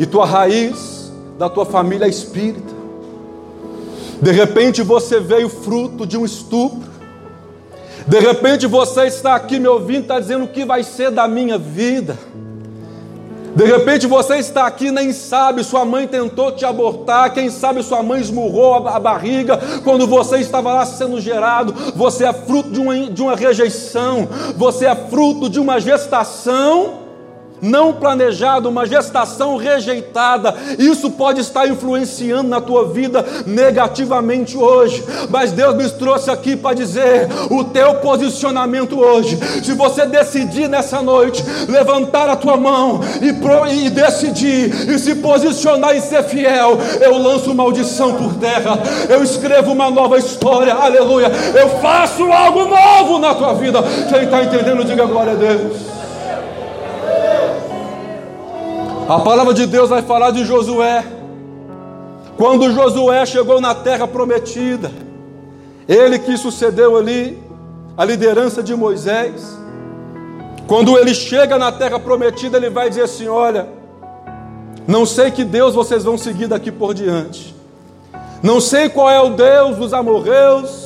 e 0.00 0.04
tua 0.04 0.26
raiz 0.26 1.12
da 1.38 1.48
tua 1.48 1.64
família 1.64 2.06
é 2.06 2.08
espírita. 2.08 2.73
De 4.20 4.32
repente 4.32 4.82
você 4.82 5.20
veio 5.20 5.48
fruto 5.48 6.06
de 6.06 6.16
um 6.16 6.24
estupro. 6.24 6.94
De 8.06 8.18
repente 8.18 8.66
você 8.66 9.06
está 9.06 9.34
aqui 9.34 9.58
me 9.58 9.66
ouvindo, 9.66 10.02
está 10.02 10.20
dizendo 10.20 10.44
o 10.44 10.48
que 10.48 10.64
vai 10.64 10.82
ser 10.82 11.10
da 11.10 11.26
minha 11.26 11.56
vida. 11.58 12.18
De 13.54 13.64
repente 13.64 14.06
você 14.06 14.36
está 14.38 14.66
aqui, 14.66 14.90
nem 14.90 15.12
sabe, 15.12 15.62
sua 15.62 15.84
mãe 15.84 16.08
tentou 16.08 16.50
te 16.50 16.64
abortar, 16.64 17.32
quem 17.32 17.48
sabe 17.48 17.84
sua 17.84 18.02
mãe 18.02 18.20
esmurrou 18.20 18.88
a, 18.88 18.98
barriga 18.98 19.56
quando 19.84 20.08
você 20.08 20.38
estava 20.38 20.74
lá 20.74 20.84
sendo 20.84 21.20
gerado. 21.20 21.72
Você 21.94 22.24
é 22.24 22.32
fruto 22.32 22.70
de 22.70 22.80
uma, 22.80 22.98
de 23.10 23.22
uma 23.22 23.36
rejeição, 23.36 24.28
você 24.56 24.86
é 24.86 24.94
fruto 24.94 25.48
de 25.48 25.60
uma 25.60 25.80
gestação 25.80 27.03
não 27.64 27.94
planejado, 27.94 28.68
uma 28.68 28.86
gestação 28.86 29.56
rejeitada, 29.56 30.54
isso 30.78 31.10
pode 31.10 31.40
estar 31.40 31.66
influenciando 31.66 32.48
na 32.48 32.60
tua 32.60 32.88
vida 32.88 33.24
negativamente 33.46 34.56
hoje, 34.56 35.02
mas 35.30 35.50
Deus 35.50 35.74
me 35.74 35.88
trouxe 35.90 36.30
aqui 36.30 36.54
para 36.56 36.76
dizer: 36.76 37.28
o 37.50 37.64
teu 37.64 37.94
posicionamento 37.96 39.00
hoje, 39.00 39.38
se 39.62 39.72
você 39.72 40.04
decidir 40.06 40.68
nessa 40.68 41.00
noite 41.00 41.42
levantar 41.68 42.28
a 42.28 42.36
tua 42.36 42.56
mão 42.56 43.00
e, 43.22 43.32
pro, 43.32 43.66
e 43.66 43.88
decidir 43.88 44.90
e 44.90 44.98
se 44.98 45.16
posicionar 45.16 45.96
e 45.96 46.00
ser 46.00 46.22
fiel, 46.24 46.78
eu 47.00 47.16
lanço 47.16 47.54
maldição 47.54 48.14
por 48.14 48.34
terra, 48.34 48.78
eu 49.08 49.22
escrevo 49.22 49.72
uma 49.72 49.90
nova 49.90 50.18
história, 50.18 50.74
aleluia, 50.74 51.30
eu 51.54 51.80
faço 51.80 52.24
algo 52.30 52.66
novo 52.66 53.18
na 53.18 53.34
tua 53.34 53.54
vida. 53.54 53.82
Quem 54.08 54.24
está 54.24 54.42
entendendo, 54.42 54.84
diga 54.84 55.06
glória 55.06 55.32
a 55.32 55.36
Deus. 55.36 55.93
A 59.06 59.20
palavra 59.20 59.52
de 59.52 59.66
Deus 59.66 59.90
vai 59.90 60.00
falar 60.00 60.30
de 60.30 60.46
Josué. 60.46 61.04
Quando 62.38 62.72
Josué 62.72 63.26
chegou 63.26 63.60
na 63.60 63.74
terra 63.74 64.08
prometida, 64.08 64.90
ele 65.86 66.18
que 66.18 66.38
sucedeu 66.38 66.96
ali 66.96 67.38
a 67.98 68.04
liderança 68.04 68.62
de 68.62 68.74
Moisés. 68.74 69.58
Quando 70.66 70.96
ele 70.98 71.14
chega 71.14 71.58
na 71.58 71.70
terra 71.70 71.98
prometida, 71.98 72.56
ele 72.56 72.70
vai 72.70 72.88
dizer 72.88 73.02
assim: 73.02 73.28
Olha, 73.28 73.68
não 74.88 75.04
sei 75.04 75.30
que 75.30 75.44
Deus 75.44 75.74
vocês 75.74 76.02
vão 76.02 76.16
seguir 76.16 76.46
daqui 76.46 76.72
por 76.72 76.94
diante, 76.94 77.54
não 78.42 78.58
sei 78.58 78.88
qual 78.88 79.10
é 79.10 79.20
o 79.20 79.30
Deus 79.30 79.76
dos 79.76 79.92
amorreus, 79.92 80.83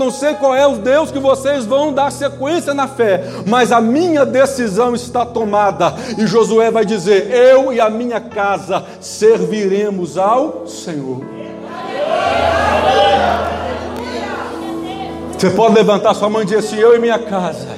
não 0.00 0.10
sei 0.10 0.32
qual 0.32 0.54
é 0.54 0.66
o 0.66 0.78
Deus 0.78 1.10
que 1.10 1.18
vocês 1.18 1.66
vão 1.66 1.92
dar 1.92 2.10
sequência 2.10 2.72
na 2.72 2.88
fé, 2.88 3.22
mas 3.46 3.70
a 3.70 3.82
minha 3.82 4.24
decisão 4.24 4.94
está 4.94 5.26
tomada. 5.26 5.94
E 6.16 6.26
Josué 6.26 6.70
vai 6.70 6.86
dizer: 6.86 7.30
Eu 7.30 7.70
e 7.70 7.78
a 7.78 7.90
minha 7.90 8.18
casa 8.18 8.82
serviremos 8.98 10.16
ao 10.16 10.66
Senhor. 10.66 11.20
Você 15.38 15.50
pode 15.50 15.74
levantar 15.74 16.14
sua 16.14 16.30
mão 16.30 16.40
e 16.40 16.44
dizer 16.46 16.58
assim: 16.58 16.76
Eu 16.76 16.96
e 16.96 16.98
minha 16.98 17.18
casa 17.18 17.68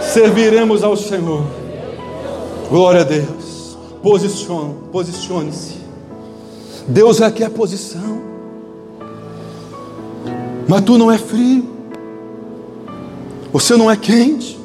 serviremos 0.00 0.84
ao 0.84 0.96
Senhor. 0.96 1.44
Glória 2.70 3.00
a 3.00 3.04
Deus. 3.04 3.76
Posicione, 4.00 4.74
posicione-se. 4.92 5.78
Deus 6.86 7.18
requer 7.18 7.50
posição. 7.50 8.33
Mas 10.74 10.82
tu 10.82 10.98
não 10.98 11.08
é 11.08 11.16
frio. 11.16 11.70
Você 13.52 13.76
não 13.76 13.88
é 13.88 13.96
quente. 13.96 14.58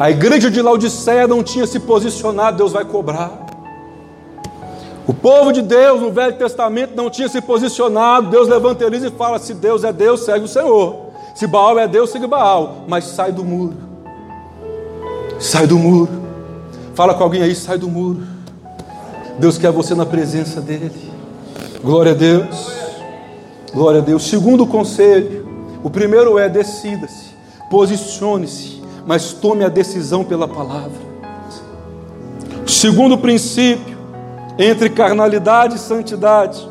A 0.00 0.10
igreja 0.10 0.50
de 0.50 0.60
Laodiceia 0.60 1.28
não 1.28 1.44
tinha 1.44 1.64
se 1.64 1.78
posicionado, 1.78 2.56
Deus 2.56 2.72
vai 2.72 2.84
cobrar. 2.84 3.30
O 5.06 5.14
povo 5.14 5.52
de 5.52 5.62
Deus 5.62 6.00
no 6.00 6.10
Velho 6.10 6.36
Testamento 6.36 6.96
não 6.96 7.08
tinha 7.08 7.28
se 7.28 7.40
posicionado, 7.40 8.30
Deus 8.30 8.48
levanta 8.48 8.82
eles 8.82 9.04
e 9.04 9.12
fala: 9.12 9.38
se 9.38 9.54
Deus 9.54 9.84
é 9.84 9.92
Deus, 9.92 10.24
segue 10.24 10.46
o 10.46 10.48
Senhor. 10.48 10.96
Se 11.36 11.46
Baal 11.46 11.78
é 11.78 11.86
Deus, 11.86 12.10
segue 12.10 12.26
Baal. 12.26 12.78
Mas 12.88 13.04
sai 13.04 13.30
do 13.30 13.44
muro. 13.44 13.76
Sai 15.38 15.68
do 15.68 15.78
muro. 15.78 16.10
Fala 16.96 17.14
com 17.14 17.22
alguém 17.22 17.42
aí, 17.42 17.54
sai 17.54 17.78
do 17.78 17.88
muro. 17.88 18.26
Deus 19.38 19.56
quer 19.56 19.70
você 19.70 19.94
na 19.94 20.04
presença 20.04 20.60
dEle. 20.60 21.12
Glória 21.80 22.10
a 22.10 22.14
Deus. 22.16 22.83
Glória 23.74 24.00
a 24.00 24.04
Deus. 24.04 24.28
Segundo 24.28 24.64
conselho, 24.68 25.48
o 25.82 25.90
primeiro 25.90 26.38
é 26.38 26.48
decida-se, 26.48 27.34
posicione-se, 27.68 28.80
mas 29.04 29.32
tome 29.32 29.64
a 29.64 29.68
decisão 29.68 30.22
pela 30.22 30.46
palavra. 30.46 31.02
Segundo 32.64 33.18
princípio, 33.18 33.98
entre 34.56 34.88
carnalidade 34.88 35.74
e 35.74 35.78
santidade, 35.78 36.66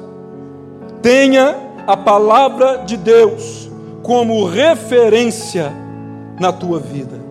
tenha 1.01 1.57
a 1.85 1.97
palavra 1.97 2.77
de 2.85 2.95
Deus 2.95 3.69
como 4.01 4.45
referência 4.45 5.73
na 6.39 6.53
tua 6.53 6.79
vida. 6.79 7.21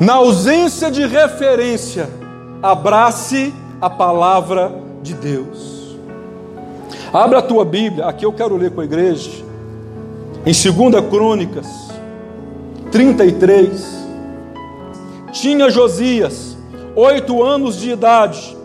Na 0.00 0.14
ausência 0.14 0.90
de 0.90 1.06
referência, 1.06 2.10
abrace 2.60 3.54
a 3.80 3.88
palavra 3.88 4.74
de 5.00 5.14
Deus. 5.14 5.81
Abra 7.12 7.38
a 7.38 7.42
tua 7.42 7.64
Bíblia, 7.64 8.06
aqui 8.06 8.24
eu 8.24 8.32
quero 8.32 8.56
ler 8.56 8.70
com 8.70 8.80
a 8.80 8.84
igreja, 8.84 9.30
em 10.44 10.52
2 10.52 11.08
Crônicas 11.10 11.66
33. 12.90 14.02
Tinha 15.32 15.70
Josias 15.70 16.56
oito 16.94 17.42
anos 17.42 17.80
de 17.80 17.90
idade 17.90 18.56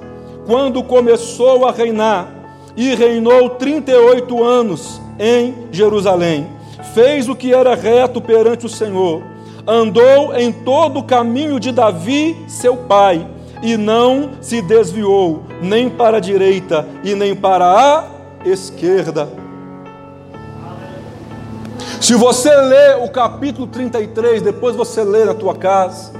quando 0.45 0.83
começou 0.83 1.65
a 1.65 1.71
reinar, 1.71 2.27
e 2.75 2.93
reinou 2.93 3.49
38 3.51 4.43
anos 4.43 5.01
em 5.19 5.53
Jerusalém. 5.71 6.47
fez 6.93 7.27
o 7.27 7.35
que 7.35 7.53
era 7.53 7.75
reto 7.75 8.21
perante 8.21 8.65
o 8.65 8.69
Senhor. 8.69 9.21
Andou 9.67 10.33
em 10.35 10.51
todo 10.51 10.99
o 10.99 11.03
caminho 11.03 11.59
de 11.59 11.71
Davi, 11.71 12.37
seu 12.47 12.77
pai, 12.77 13.27
e 13.61 13.75
não 13.75 14.31
se 14.39 14.61
desviou 14.61 15.43
nem 15.61 15.89
para 15.89 16.17
a 16.17 16.21
direita 16.21 16.87
e 17.03 17.13
nem 17.13 17.35
para 17.35 17.65
a 17.65 18.16
esquerda. 18.45 19.29
Se 21.99 22.13
você 22.15 22.55
ler 22.55 22.97
o 23.03 23.09
capítulo 23.09 23.67
33, 23.67 24.41
depois 24.41 24.75
você 24.75 25.03
lê 25.03 25.25
na 25.25 25.33
tua 25.33 25.55
casa, 25.55 26.11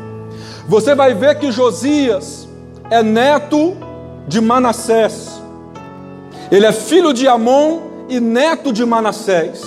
você 0.68 0.96
vai 0.96 1.14
ver 1.14 1.40
que 1.40 1.52
Josias 1.52 2.48
é 2.90 3.02
neto 3.04 3.78
de 4.28 4.42
Manassés. 4.42 5.42
Ele 6.52 6.66
é 6.66 6.72
filho 6.72 7.14
de 7.14 7.28
Amon 7.28 7.82
e 8.10 8.20
neto 8.20 8.74
de 8.74 8.86
Manassés. 8.86 9.62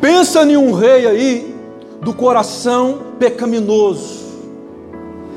Pensa 0.00 0.42
em 0.44 0.56
um 0.56 0.72
rei 0.72 1.06
aí 1.06 1.54
do 2.00 2.14
coração 2.14 3.00
pecaminoso, 3.18 4.20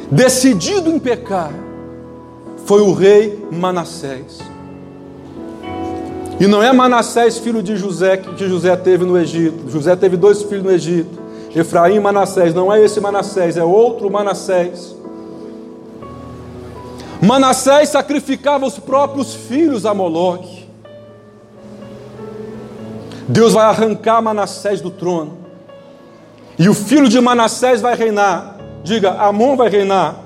decidido 0.09 0.89
em 0.89 0.99
pecar. 0.99 1.51
Foi 2.65 2.81
o 2.81 2.93
rei 2.93 3.45
Manassés. 3.51 4.52
E 6.43 6.47
não 6.47 6.61
é 6.61 6.73
Manassés, 6.73 7.37
filho 7.37 7.63
de 7.63 7.77
José, 7.77 8.17
que 8.17 8.49
José 8.49 8.75
teve 8.75 9.05
no 9.05 9.17
Egito. 9.17 9.69
José 9.69 9.95
teve 9.95 10.17
dois 10.17 10.43
filhos 10.43 10.65
no 10.65 10.71
Egito, 10.71 11.17
Efraim 11.55 11.95
e 11.95 11.99
Manassés. 12.01 12.53
Não 12.53 12.69
é 12.69 12.83
esse 12.83 12.99
Manassés, 12.99 13.55
é 13.55 13.63
outro 13.63 14.11
Manassés. 14.11 14.93
Manassés 17.21 17.87
sacrificava 17.87 18.65
os 18.65 18.77
próprios 18.77 19.33
filhos 19.33 19.85
a 19.85 19.93
Moloque. 19.93 20.67
Deus 23.25 23.53
vai 23.53 23.63
arrancar 23.63 24.21
Manassés 24.21 24.81
do 24.81 24.91
trono. 24.91 25.37
E 26.59 26.67
o 26.67 26.73
filho 26.73 27.07
de 27.07 27.21
Manassés 27.21 27.79
vai 27.79 27.95
reinar. 27.95 28.57
Diga, 28.83 29.11
Amon 29.11 29.55
vai 29.55 29.69
reinar. 29.69 30.22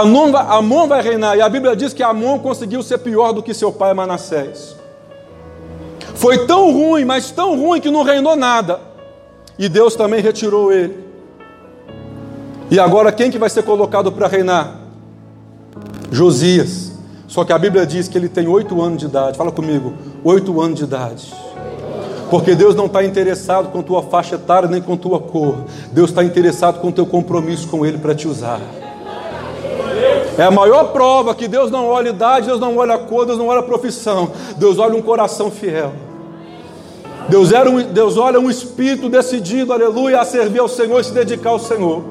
Amon 0.00 0.36
Amon 0.36 0.88
vai 0.88 1.00
reinar. 1.02 1.36
E 1.36 1.40
a 1.40 1.48
Bíblia 1.48 1.76
diz 1.76 1.92
que 1.92 2.02
Amon 2.02 2.38
conseguiu 2.40 2.82
ser 2.82 2.98
pior 2.98 3.32
do 3.32 3.42
que 3.42 3.54
seu 3.54 3.70
pai 3.70 3.94
Manassés. 3.94 4.74
Foi 6.14 6.46
tão 6.46 6.72
ruim, 6.72 7.04
mas 7.04 7.30
tão 7.30 7.56
ruim 7.56 7.80
que 7.80 7.90
não 7.90 8.02
reinou 8.02 8.34
nada. 8.34 8.80
E 9.56 9.68
Deus 9.68 9.94
também 9.94 10.20
retirou 10.20 10.72
ele. 10.72 11.04
E 12.70 12.80
agora 12.80 13.12
quem 13.12 13.30
que 13.30 13.38
vai 13.38 13.48
ser 13.48 13.62
colocado 13.62 14.10
para 14.10 14.26
reinar? 14.26 14.80
Josias. 16.10 16.92
Só 17.28 17.44
que 17.44 17.52
a 17.52 17.58
Bíblia 17.58 17.86
diz 17.86 18.08
que 18.08 18.18
ele 18.18 18.28
tem 18.28 18.48
oito 18.48 18.82
anos 18.82 18.98
de 18.98 19.06
idade. 19.06 19.36
Fala 19.36 19.52
comigo, 19.52 19.92
oito 20.24 20.60
anos 20.60 20.78
de 20.78 20.84
idade. 20.84 21.32
Porque 22.30 22.54
Deus 22.56 22.74
não 22.74 22.86
está 22.86 23.04
interessado 23.04 23.70
com 23.70 23.80
tua 23.80 24.02
faixa 24.02 24.34
etária 24.34 24.68
nem 24.68 24.82
com 24.82 24.96
tua 24.96 25.20
cor. 25.20 25.58
Deus 25.92 26.10
está 26.10 26.24
interessado 26.24 26.80
com 26.80 26.90
teu 26.90 27.06
compromisso 27.06 27.68
com 27.68 27.86
Ele 27.86 27.98
para 27.98 28.14
te 28.14 28.26
usar. 28.26 28.60
É 30.36 30.42
a 30.42 30.50
maior 30.50 30.92
prova 30.92 31.34
que 31.34 31.46
Deus 31.46 31.70
não 31.70 31.86
olha 31.86 32.08
idade, 32.08 32.46
Deus 32.46 32.60
não 32.60 32.76
olha 32.76 32.98
cor, 32.98 33.24
Deus 33.24 33.38
não 33.38 33.46
olha 33.46 33.62
profissão. 33.62 34.30
Deus 34.56 34.78
olha 34.78 34.96
um 34.96 35.02
coração 35.02 35.50
fiel. 35.50 35.92
Deus, 37.28 37.52
era 37.52 37.70
um, 37.70 37.82
Deus 37.82 38.16
olha 38.16 38.38
um 38.38 38.50
espírito 38.50 39.08
decidido, 39.08 39.72
aleluia, 39.72 40.20
a 40.20 40.24
servir 40.24 40.58
ao 40.58 40.68
Senhor 40.68 41.00
e 41.00 41.04
se 41.04 41.12
dedicar 41.12 41.50
ao 41.50 41.58
Senhor. 41.58 42.02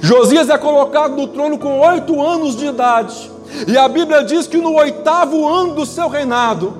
Josias 0.00 0.48
é 0.48 0.58
colocado 0.58 1.16
no 1.16 1.26
trono 1.26 1.58
com 1.58 1.80
oito 1.80 2.22
anos 2.22 2.54
de 2.54 2.66
idade. 2.66 3.30
E 3.66 3.76
a 3.76 3.88
Bíblia 3.88 4.22
diz 4.22 4.46
que 4.46 4.58
no 4.58 4.74
oitavo 4.74 5.48
ano 5.48 5.74
do 5.74 5.86
seu 5.86 6.08
reinado, 6.08 6.74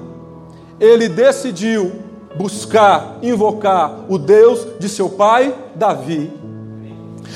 ele 0.78 1.08
decidiu 1.08 1.92
buscar, 2.36 3.16
invocar 3.22 4.00
o 4.08 4.18
Deus 4.18 4.66
de 4.78 4.88
seu 4.88 5.08
pai 5.08 5.54
Davi. 5.74 6.30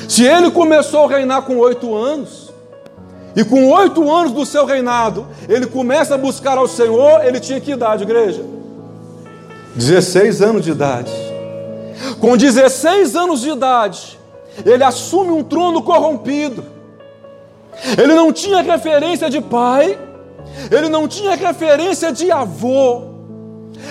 Se 0.09 0.25
ele 0.25 0.50
começou 0.50 1.04
a 1.04 1.09
reinar 1.09 1.42
com 1.42 1.57
oito 1.59 1.95
anos, 1.95 2.50
e 3.35 3.45
com 3.45 3.69
oito 3.71 4.11
anos 4.11 4.33
do 4.33 4.45
seu 4.45 4.65
reinado, 4.65 5.27
ele 5.49 5.67
começa 5.67 6.15
a 6.15 6.19
buscar 6.19 6.59
ao 6.59 6.67
Senhor, 6.67 7.25
ele 7.25 7.39
tinha 7.39 7.61
que 7.61 7.73
idade, 7.73 8.03
igreja? 8.03 8.45
16 9.75 10.43
anos 10.43 10.65
de 10.65 10.73
idade. 10.73 11.13
Com 12.21 12.37
16 12.37 13.15
anos 13.15 13.41
de 13.41 13.51
idade, 13.51 14.19
ele 14.65 14.83
assume 14.83 15.31
um 15.31 15.45
trono 15.45 15.83
corrompido. 15.83 16.65
Ele 17.97 18.15
não 18.15 18.33
tinha 18.33 18.63
referência 18.63 19.31
de 19.31 19.41
pai, 19.41 19.99
ele 20.71 20.89
não 20.89 21.07
tinha 21.07 21.35
referência 21.35 22.13
de 22.13 22.31
avô. 22.31 23.11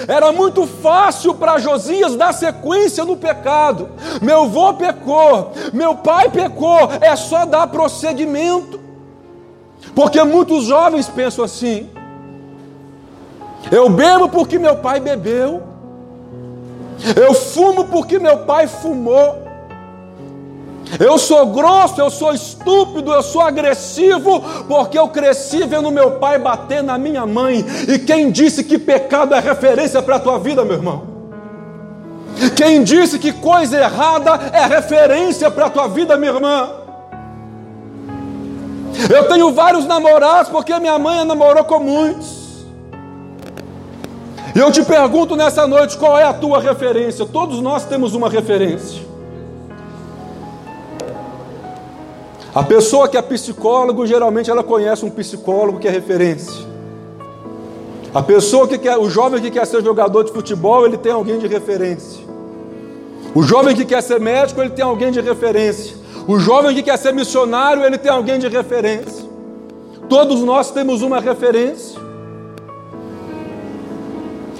Era 0.07 0.31
muito 0.31 0.67
fácil 0.67 1.33
para 1.33 1.57
Josias 1.57 2.15
dar 2.15 2.33
sequência 2.33 3.03
no 3.05 3.17
pecado. 3.17 3.89
Meu 4.21 4.43
avô 4.43 4.73
pecou, 4.73 5.53
meu 5.73 5.95
pai 5.95 6.29
pecou, 6.29 6.89
é 7.01 7.15
só 7.15 7.45
dar 7.45 7.67
prosseguimento. 7.67 8.88
Porque 9.95 10.23
muitos 10.23 10.65
jovens 10.65 11.07
pensam 11.07 11.43
assim: 11.45 11.89
eu 13.71 13.89
bebo 13.89 14.29
porque 14.29 14.57
meu 14.57 14.77
pai 14.77 14.99
bebeu, 14.99 15.61
eu 17.15 17.33
fumo 17.33 17.85
porque 17.85 18.17
meu 18.19 18.39
pai 18.39 18.67
fumou. 18.67 19.49
Eu 20.99 21.19
sou 21.19 21.45
grosso, 21.47 22.01
eu 22.01 22.09
sou 22.09 22.33
estúpido, 22.33 23.13
eu 23.13 23.21
sou 23.21 23.41
agressivo, 23.41 24.41
porque 24.67 24.97
eu 24.97 25.07
cresci 25.09 25.63
vendo 25.63 25.91
meu 25.91 26.13
pai 26.13 26.39
bater 26.39 26.81
na 26.81 26.97
minha 26.97 27.27
mãe. 27.27 27.63
E 27.87 27.99
quem 27.99 28.31
disse 28.31 28.63
que 28.63 28.79
pecado 28.79 29.35
é 29.35 29.39
referência 29.39 30.01
para 30.01 30.15
a 30.15 30.19
tua 30.19 30.39
vida, 30.39 30.65
meu 30.65 30.77
irmão? 30.77 31.03
Quem 32.55 32.83
disse 32.83 33.19
que 33.19 33.31
coisa 33.31 33.77
errada 33.77 34.31
é 34.51 34.65
referência 34.65 35.51
para 35.51 35.67
a 35.67 35.69
tua 35.69 35.87
vida, 35.87 36.17
minha 36.17 36.31
irmã? 36.31 36.69
Eu 39.07 39.27
tenho 39.27 39.53
vários 39.53 39.85
namorados 39.85 40.49
porque 40.51 40.77
minha 40.79 40.97
mãe 40.99 41.23
namorou 41.23 41.63
com 41.63 41.79
muitos. 41.79 42.65
E 44.55 44.59
eu 44.59 44.71
te 44.71 44.83
pergunto 44.83 45.35
nessa 45.35 45.67
noite 45.67 45.97
qual 45.97 46.17
é 46.17 46.23
a 46.23 46.33
tua 46.33 46.59
referência. 46.59 47.25
Todos 47.25 47.61
nós 47.61 47.85
temos 47.85 48.13
uma 48.15 48.29
referência. 48.29 49.07
A 52.53 52.63
pessoa 52.63 53.07
que 53.07 53.15
é 53.15 53.21
psicólogo, 53.21 54.07
geralmente 54.07 54.49
ela 54.49 54.63
conhece 54.63 55.05
um 55.05 55.09
psicólogo 55.09 55.79
que 55.79 55.87
é 55.87 55.91
referência. 55.91 56.67
A 58.13 58.23
pessoa 58.23 58.67
que 58.67 58.77
quer, 58.77 58.97
o 58.97 59.07
jovem 59.07 59.39
que 59.39 59.51
quer 59.51 59.67
ser 59.67 59.83
jogador 59.83 60.23
de 60.23 60.31
futebol, 60.31 60.83
ele 60.83 60.97
tem 60.97 61.11
alguém 61.11 61.37
de 61.37 61.45
referência. 61.45 62.27
O 63.35 63.43
jovem 63.43 63.75
que 63.75 63.85
quer 63.85 64.01
ser 64.01 64.19
médico, 64.19 64.59
ele 64.59 64.71
tem 64.71 64.83
alguém 64.83 65.11
de 65.11 65.21
referência. 65.21 65.95
O 66.29 66.37
jovem 66.37 66.75
que 66.75 66.83
quer 66.83 66.95
ser 66.95 67.11
missionário, 67.11 67.83
ele 67.83 67.97
tem 67.97 68.11
alguém 68.11 68.37
de 68.37 68.47
referência. 68.47 69.27
Todos 70.07 70.41
nós 70.41 70.69
temos 70.69 71.01
uma 71.01 71.19
referência. 71.19 71.99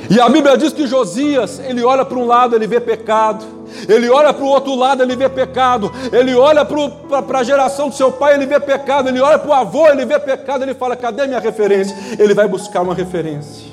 E 0.09 0.19
a 0.19 0.27
Bíblia 0.27 0.57
diz 0.57 0.73
que 0.73 0.87
Josias, 0.87 1.59
ele 1.59 1.83
olha 1.83 2.03
para 2.03 2.17
um 2.17 2.25
lado, 2.25 2.55
ele 2.55 2.65
vê 2.65 2.79
pecado. 2.79 3.45
Ele 3.87 4.09
olha 4.09 4.33
para 4.33 4.43
o 4.43 4.47
outro 4.47 4.73
lado, 4.73 5.03
ele 5.03 5.15
vê 5.15 5.29
pecado. 5.29 5.91
Ele 6.11 6.33
olha 6.33 6.65
para 6.65 7.37
a 7.37 7.43
geração 7.43 7.89
do 7.89 7.93
seu 7.93 8.11
pai, 8.11 8.33
ele 8.33 8.47
vê 8.47 8.59
pecado. 8.59 9.07
Ele 9.07 9.21
olha 9.21 9.37
para 9.37 9.51
o 9.51 9.53
avô, 9.53 9.85
ele 9.89 10.07
vê 10.07 10.17
pecado. 10.17 10.63
Ele 10.63 10.73
fala: 10.73 10.95
cadê 10.95 11.27
minha 11.27 11.39
referência? 11.39 11.95
Ele 12.17 12.33
vai 12.33 12.47
buscar 12.47 12.81
uma 12.81 12.95
referência. 12.95 13.67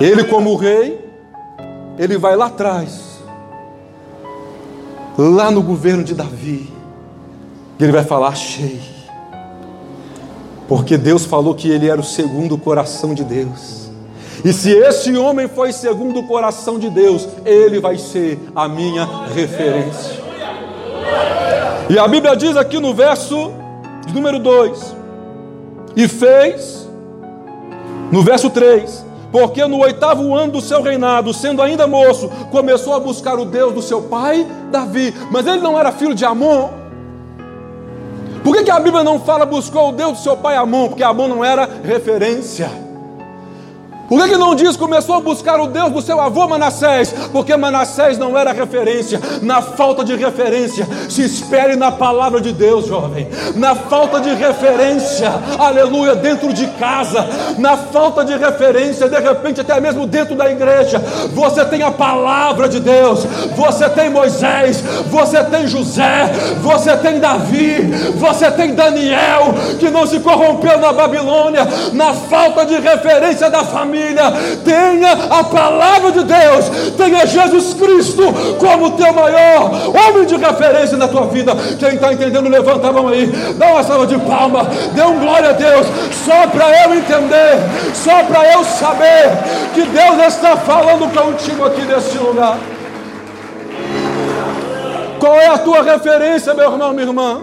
Ele, 0.00 0.24
como 0.24 0.56
rei, 0.56 1.04
ele 1.98 2.16
vai 2.16 2.34
lá 2.34 2.46
atrás, 2.46 3.05
lá 5.16 5.50
no 5.50 5.62
governo 5.62 6.04
de 6.04 6.14
Davi. 6.14 6.70
E 7.78 7.82
ele 7.82 7.92
vai 7.92 8.04
falar: 8.04 8.28
achei. 8.28 8.80
Porque 10.68 10.96
Deus 10.96 11.24
falou 11.24 11.54
que 11.54 11.70
ele 11.70 11.88
era 11.88 12.00
o 12.00 12.04
segundo 12.04 12.58
coração 12.58 13.14
de 13.14 13.22
Deus. 13.22 13.86
E 14.44 14.52
se 14.52 14.70
esse 14.70 15.16
homem 15.16 15.48
foi 15.48 15.72
segundo 15.72 16.20
o 16.20 16.26
coração 16.26 16.78
de 16.78 16.90
Deus, 16.90 17.28
ele 17.44 17.80
vai 17.80 17.96
ser 17.96 18.38
a 18.54 18.68
minha 18.68 19.04
referência. 19.32 20.24
E 21.88 21.98
a 21.98 22.06
Bíblia 22.08 22.36
diz 22.36 22.56
aqui 22.56 22.80
no 22.80 22.92
verso 22.92 23.52
de 24.06 24.12
número 24.12 24.38
2: 24.38 24.94
E 25.94 26.08
fez, 26.08 26.88
no 28.10 28.22
verso 28.22 28.50
3, 28.50 29.05
porque 29.38 29.66
no 29.66 29.80
oitavo 29.80 30.34
ano 30.34 30.52
do 30.52 30.62
seu 30.62 30.80
reinado, 30.80 31.34
sendo 31.34 31.60
ainda 31.60 31.86
moço, 31.86 32.30
começou 32.50 32.94
a 32.94 32.98
buscar 32.98 33.38
o 33.38 33.44
Deus 33.44 33.74
do 33.74 33.82
seu 33.82 34.00
pai 34.00 34.46
Davi, 34.70 35.14
mas 35.30 35.46
ele 35.46 35.60
não 35.60 35.78
era 35.78 35.92
filho 35.92 36.14
de 36.14 36.24
Amon. 36.24 36.70
Por 38.42 38.56
que, 38.56 38.64
que 38.64 38.70
a 38.70 38.80
Bíblia 38.80 39.04
não 39.04 39.20
fala 39.20 39.44
buscou 39.44 39.90
o 39.90 39.92
Deus 39.92 40.12
do 40.12 40.18
seu 40.20 40.38
pai 40.38 40.56
Amon? 40.56 40.88
Porque 40.88 41.02
Amon 41.02 41.28
não 41.28 41.44
era 41.44 41.68
referência. 41.84 42.85
Por 44.08 44.22
que, 44.22 44.28
que 44.30 44.36
não 44.36 44.54
diz 44.54 44.76
começou 44.76 45.16
a 45.16 45.20
buscar 45.20 45.60
o 45.60 45.66
Deus 45.66 45.90
do 45.90 46.00
seu 46.00 46.20
avô 46.20 46.46
Manassés? 46.46 47.12
Porque 47.32 47.56
Manassés 47.56 48.16
não 48.16 48.38
era 48.38 48.52
referência. 48.52 49.20
Na 49.42 49.60
falta 49.60 50.04
de 50.04 50.14
referência, 50.14 50.86
se 51.08 51.22
espere 51.22 51.74
na 51.74 51.90
palavra 51.90 52.40
de 52.40 52.52
Deus, 52.52 52.86
jovem. 52.86 53.28
Na 53.56 53.74
falta 53.74 54.20
de 54.20 54.32
referência, 54.32 55.32
aleluia, 55.58 56.14
dentro 56.14 56.52
de 56.52 56.66
casa. 56.78 57.26
Na 57.58 57.76
falta 57.76 58.24
de 58.24 58.36
referência, 58.36 59.08
de 59.08 59.18
repente, 59.18 59.60
até 59.60 59.80
mesmo 59.80 60.06
dentro 60.06 60.36
da 60.36 60.50
igreja, 60.50 60.98
você 61.32 61.64
tem 61.64 61.82
a 61.82 61.90
palavra 61.90 62.68
de 62.68 62.78
Deus. 62.78 63.24
Você 63.56 63.88
tem 63.88 64.08
Moisés, 64.08 64.82
você 65.06 65.42
tem 65.44 65.66
José, 65.66 66.30
você 66.62 66.96
tem 66.96 67.18
Davi, 67.18 67.82
você 68.16 68.50
tem 68.52 68.74
Daniel, 68.74 69.54
que 69.80 69.90
não 69.90 70.06
se 70.06 70.20
corrompeu 70.20 70.78
na 70.78 70.92
Babilônia. 70.92 71.66
Na 71.92 72.14
falta 72.14 72.64
de 72.64 72.78
referência 72.78 73.50
da 73.50 73.64
família 73.64 73.95
família, 73.96 74.32
tenha 74.64 75.12
a 75.12 75.44
palavra 75.44 76.12
de 76.12 76.24
Deus, 76.24 76.92
tenha 76.96 77.26
Jesus 77.26 77.74
Cristo 77.74 78.22
como 78.58 78.92
teu 78.92 79.12
maior 79.12 79.70
homem 79.88 80.26
de 80.26 80.36
referência 80.36 80.96
na 80.96 81.08
tua 81.08 81.26
vida. 81.26 81.52
Quem 81.78 81.94
está 81.94 82.12
entendendo, 82.12 82.48
levanta 82.48 82.88
a 82.88 82.92
mão 82.92 83.08
aí, 83.08 83.26
dá 83.56 83.72
uma 83.72 83.82
salva 83.82 84.06
de 84.06 84.18
palma, 84.18 84.64
dê 84.94 85.02
um 85.02 85.18
glória 85.18 85.50
a 85.50 85.52
Deus, 85.52 85.86
só 86.24 86.46
para 86.48 86.84
eu 86.84 86.94
entender, 86.94 87.58
só 87.94 88.22
para 88.24 88.52
eu 88.52 88.64
saber 88.64 89.30
que 89.74 89.82
Deus 89.82 90.34
está 90.34 90.56
falando 90.56 91.12
contigo 91.12 91.64
aqui 91.64 91.82
neste 91.82 92.18
lugar. 92.18 92.58
Qual 95.18 95.34
é 95.34 95.46
a 95.46 95.58
tua 95.58 95.82
referência, 95.82 96.52
meu 96.52 96.70
irmão, 96.70 96.92
minha 96.92 97.06
irmã? 97.06 97.40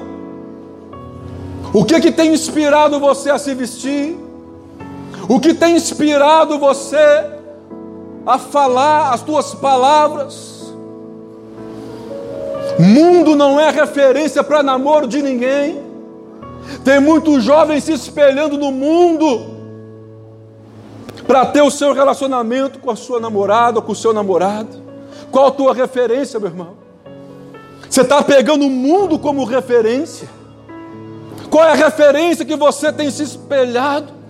O 1.73 1.83
que 1.83 1.99
que 1.99 2.11
tem 2.11 2.31
inspirado 2.31 2.99
você 2.99 3.31
a 3.31 3.39
se 3.39 3.51
vestir? 3.55 4.22
O 5.27 5.39
que 5.39 5.53
tem 5.53 5.75
inspirado 5.75 6.59
você 6.59 7.25
a 8.25 8.37
falar 8.37 9.13
as 9.13 9.21
tuas 9.21 9.53
palavras? 9.55 10.73
Mundo 12.77 13.35
não 13.35 13.59
é 13.59 13.69
referência 13.69 14.43
para 14.43 14.63
namoro 14.63 15.07
de 15.07 15.21
ninguém. 15.21 15.81
Tem 16.83 16.99
muitos 16.99 17.43
jovens 17.43 17.83
se 17.83 17.93
espelhando 17.93 18.57
no 18.57 18.71
mundo 18.71 19.53
para 21.25 21.45
ter 21.45 21.61
o 21.61 21.71
seu 21.71 21.93
relacionamento 21.93 22.79
com 22.79 22.91
a 22.91 22.95
sua 22.95 23.19
namorada, 23.19 23.81
com 23.81 23.91
o 23.91 23.95
seu 23.95 24.13
namorado. 24.13 24.81
Qual 25.31 25.47
a 25.47 25.51
tua 25.51 25.73
referência, 25.73 26.39
meu 26.39 26.49
irmão? 26.49 26.73
Você 27.89 28.01
está 28.01 28.21
pegando 28.21 28.65
o 28.65 28.69
mundo 28.69 29.17
como 29.19 29.45
referência? 29.45 30.27
Qual 31.49 31.63
é 31.63 31.71
a 31.71 31.75
referência 31.75 32.43
que 32.43 32.55
você 32.55 32.91
tem 32.91 33.09
se 33.09 33.23
espelhado? 33.23 34.22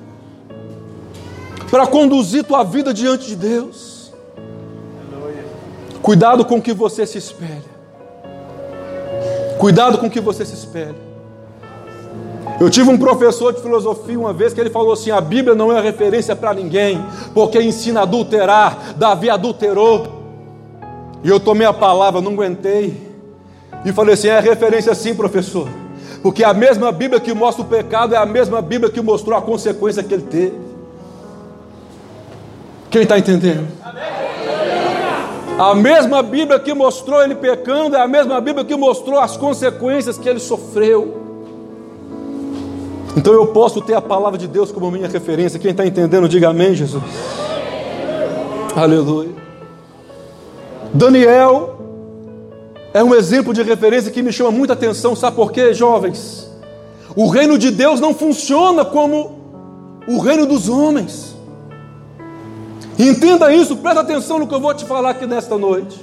Para 1.73 1.87
conduzir 1.87 2.43
tua 2.43 2.63
vida 2.63 2.93
diante 2.93 3.25
de 3.25 3.35
Deus. 3.35 4.13
Cuidado 6.03 6.45
com 6.45 6.57
o 6.57 6.61
que 6.61 6.71
você 6.71 7.03
se 7.03 7.17
espelha. 7.17 7.63
Cuidado 9.57 9.97
com 9.97 10.05
o 10.05 10.09
que 10.11 10.21
você 10.21 10.45
se 10.45 10.53
espelha. 10.53 10.93
Eu 12.59 12.69
tive 12.69 12.91
um 12.91 12.97
professor 12.99 13.51
de 13.51 13.59
filosofia 13.59 14.19
uma 14.19 14.31
vez 14.31 14.53
que 14.53 14.61
ele 14.61 14.69
falou 14.69 14.93
assim: 14.93 15.09
a 15.09 15.19
Bíblia 15.19 15.55
não 15.55 15.75
é 15.75 15.81
referência 15.81 16.35
para 16.35 16.53
ninguém, 16.53 17.03
porque 17.33 17.59
ensina 17.59 18.01
a 18.01 18.03
adulterar. 18.03 18.93
Davi 18.95 19.31
adulterou. 19.31 20.05
E 21.23 21.29
eu 21.29 21.39
tomei 21.39 21.65
a 21.65 21.73
palavra, 21.73 22.21
não 22.21 22.33
aguentei. 22.33 22.95
E 23.83 23.91
falei 23.91 24.13
assim: 24.13 24.27
é 24.27 24.39
referência 24.39 24.93
sim, 24.93 25.15
professor. 25.15 25.67
Porque 26.21 26.43
a 26.43 26.53
mesma 26.53 26.91
Bíblia 26.91 27.19
que 27.19 27.33
mostra 27.33 27.65
o 27.65 27.67
pecado 27.67 28.13
é 28.13 28.17
a 28.19 28.27
mesma 28.27 28.61
Bíblia 28.61 28.91
que 28.91 29.01
mostrou 29.01 29.35
a 29.35 29.41
consequência 29.41 30.03
que 30.03 30.13
ele 30.13 30.27
teve. 30.29 30.62
Quem 32.93 33.01
está 33.01 33.17
entendendo? 33.17 33.67
A 35.57 35.73
mesma 35.73 36.21
Bíblia 36.21 36.59
que 36.59 36.75
mostrou 36.75 37.23
ele 37.23 37.33
pecando 37.33 37.95
é 37.95 37.99
a 37.99 38.07
mesma 38.07 38.39
Bíblia 38.39 38.63
que 38.63 38.75
mostrou 38.75 39.19
as 39.19 39.35
consequências 39.35 40.15
que 40.15 40.29
ele 40.29 40.39
sofreu. 40.39 41.17
Então 43.17 43.33
eu 43.33 43.47
posso 43.47 43.81
ter 43.81 43.95
a 43.95 44.01
palavra 44.01 44.37
de 44.37 44.47
Deus 44.47 44.71
como 44.71 44.91
minha 44.91 45.07
referência. 45.07 45.57
Quem 45.57 45.71
está 45.71 45.83
entendendo, 45.83 46.29
diga 46.29 46.49
amém, 46.49 46.75
Jesus. 46.75 47.03
Aleluia. 48.75 49.31
Daniel 50.93 51.79
é 52.93 53.03
um 53.03 53.15
exemplo 53.15 53.55
de 53.55 53.63
referência 53.63 54.11
que 54.11 54.21
me 54.21 54.31
chama 54.31 54.51
muita 54.51 54.73
atenção. 54.73 55.15
Sabe 55.15 55.35
por 55.35 55.51
quê, 55.51 55.73
jovens? 55.73 56.47
O 57.15 57.27
reino 57.27 57.57
de 57.57 57.71
Deus 57.71 57.99
não 57.99 58.13
funciona 58.13 58.85
como 58.85 59.39
o 60.07 60.19
reino 60.19 60.45
dos 60.45 60.69
homens. 60.69 61.32
Entenda 62.97 63.53
isso, 63.53 63.77
presta 63.77 64.01
atenção 64.01 64.39
no 64.39 64.47
que 64.47 64.53
eu 64.53 64.59
vou 64.59 64.73
te 64.73 64.85
falar 64.85 65.11
aqui 65.11 65.25
nesta 65.25 65.57
noite. 65.57 65.99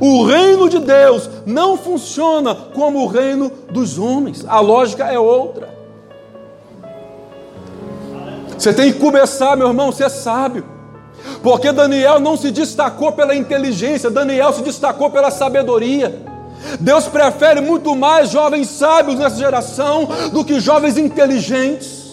O 0.00 0.24
reino 0.24 0.68
de 0.68 0.78
Deus 0.78 1.28
não 1.46 1.76
funciona 1.76 2.54
como 2.54 3.00
o 3.00 3.06
reino 3.06 3.50
dos 3.70 3.98
homens, 3.98 4.44
a 4.46 4.60
lógica 4.60 5.04
é 5.04 5.18
outra. 5.18 5.74
Você 8.56 8.72
tem 8.72 8.92
que 8.92 8.98
começar, 8.98 9.56
meu 9.56 9.68
irmão, 9.68 9.92
ser 9.92 10.08
sábio. 10.10 10.64
Porque 11.42 11.72
Daniel 11.72 12.20
não 12.20 12.36
se 12.36 12.50
destacou 12.50 13.12
pela 13.12 13.34
inteligência, 13.34 14.10
Daniel 14.10 14.52
se 14.52 14.62
destacou 14.62 15.10
pela 15.10 15.30
sabedoria. 15.30 16.22
Deus 16.80 17.06
prefere 17.06 17.60
muito 17.60 17.94
mais 17.94 18.30
jovens 18.30 18.68
sábios 18.68 19.18
nessa 19.18 19.36
geração 19.36 20.08
do 20.32 20.44
que 20.44 20.60
jovens 20.60 20.96
inteligentes. 20.96 22.04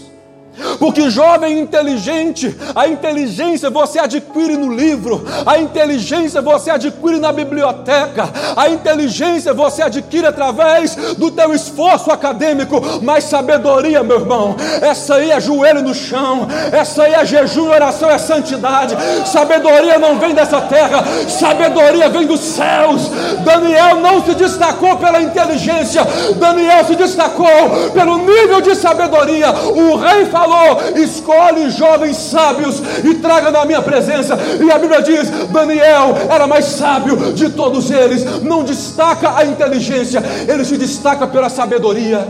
Porque 0.82 1.12
jovem 1.12 1.60
inteligente, 1.60 2.58
a 2.74 2.88
inteligência 2.88 3.70
você 3.70 4.00
adquire 4.00 4.58
no 4.58 4.74
livro, 4.74 5.24
a 5.46 5.60
inteligência 5.60 6.42
você 6.42 6.72
adquire 6.72 7.20
na 7.20 7.32
biblioteca, 7.32 8.28
a 8.56 8.68
inteligência 8.68 9.54
você 9.54 9.84
adquire 9.84 10.26
através 10.26 10.96
do 11.20 11.30
teu 11.30 11.54
esforço 11.54 12.10
acadêmico, 12.10 12.82
mas 13.04 13.26
sabedoria, 13.26 14.02
meu 14.02 14.22
irmão, 14.22 14.56
essa 14.82 15.18
aí 15.18 15.30
é 15.30 15.40
joelho 15.40 15.84
no 15.84 15.94
chão, 15.94 16.48
essa 16.72 17.04
aí 17.04 17.14
é 17.14 17.26
jejum, 17.26 17.70
oração, 17.70 18.10
é 18.10 18.18
santidade. 18.18 18.98
Sabedoria 19.28 20.00
não 20.00 20.18
vem 20.18 20.34
dessa 20.34 20.62
terra, 20.62 21.04
sabedoria 21.30 22.10
vem 22.10 22.26
dos 22.26 22.40
céus. 22.40 23.08
Daniel 23.46 23.98
não 23.98 24.26
se 24.26 24.34
destacou 24.34 24.98
pela 24.98 25.22
inteligência, 25.22 26.02
Daniel 26.38 26.84
se 26.86 26.96
destacou 26.96 27.92
pelo 27.94 28.18
nível 28.18 28.62
de 28.62 28.74
sabedoria. 28.74 29.52
O 29.52 29.96
rei 29.98 30.26
falou 30.26 30.71
falou: 30.76 30.98
escolhe 30.98 31.70
jovens 31.70 32.18
sábios 32.18 32.82
e 33.04 33.16
traga 33.16 33.52
na 33.52 33.66
minha 33.66 33.82
presença. 33.82 34.38
E 34.64 34.72
a 34.72 34.78
Bíblia 34.78 35.02
diz: 35.02 35.30
Daniel 35.50 36.16
era 36.30 36.48
mais 36.48 36.66
sábio 36.66 37.34
de 37.34 37.50
todos 37.50 37.92
eles. 37.92 38.42
Não 38.42 38.64
destaca 38.64 39.36
a 39.36 39.46
inteligência, 39.46 40.22
ele 40.48 40.66
se 40.66 40.78
destaca 40.78 41.28
pela 41.28 41.50
sabedoria. 41.50 42.28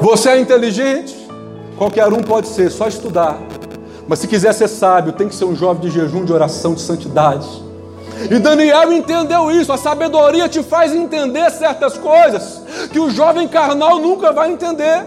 Você 0.00 0.30
é 0.30 0.40
inteligente? 0.40 1.14
Qualquer 1.78 2.12
um 2.12 2.22
pode 2.22 2.48
ser, 2.48 2.70
só 2.70 2.86
estudar. 2.86 3.38
Mas 4.06 4.18
se 4.18 4.28
quiser 4.28 4.52
ser 4.52 4.68
sábio, 4.68 5.12
tem 5.12 5.28
que 5.28 5.34
ser 5.34 5.46
um 5.46 5.56
jovem 5.56 5.88
de 5.88 5.90
jejum, 5.90 6.24
de 6.24 6.32
oração, 6.32 6.74
de 6.74 6.82
santidade. 6.82 7.63
E 8.30 8.38
Daniel 8.38 8.92
entendeu 8.92 9.50
isso. 9.50 9.72
A 9.72 9.76
sabedoria 9.76 10.48
te 10.48 10.62
faz 10.62 10.94
entender 10.94 11.50
certas 11.50 11.98
coisas 11.98 12.62
que 12.92 12.98
o 12.98 13.10
jovem 13.10 13.48
carnal 13.48 13.98
nunca 13.98 14.32
vai 14.32 14.50
entender. 14.50 15.04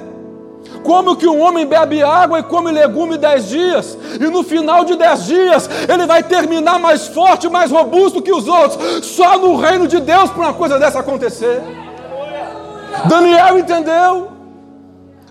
Como 0.83 1.15
que 1.15 1.27
um 1.27 1.39
homem 1.41 1.65
bebe 1.65 2.03
água 2.03 2.39
e 2.39 2.43
come 2.43 2.71
legume 2.71 3.17
dez 3.17 3.47
dias, 3.47 3.97
e 4.19 4.25
no 4.25 4.43
final 4.43 4.83
de 4.83 4.95
dez 4.95 5.25
dias 5.25 5.69
ele 5.87 6.05
vai 6.05 6.21
terminar 6.21 6.77
mais 6.77 7.07
forte, 7.07 7.49
mais 7.49 7.71
robusto 7.71 8.21
que 8.21 8.31
os 8.31 8.47
outros, 8.47 9.05
só 9.05 9.37
no 9.37 9.55
reino 9.55 9.87
de 9.87 9.99
Deus 9.99 10.29
para 10.29 10.43
uma 10.43 10.53
coisa 10.53 10.77
dessa 10.77 10.99
acontecer. 10.99 11.61
Daniel 13.05 13.59
entendeu, 13.59 14.29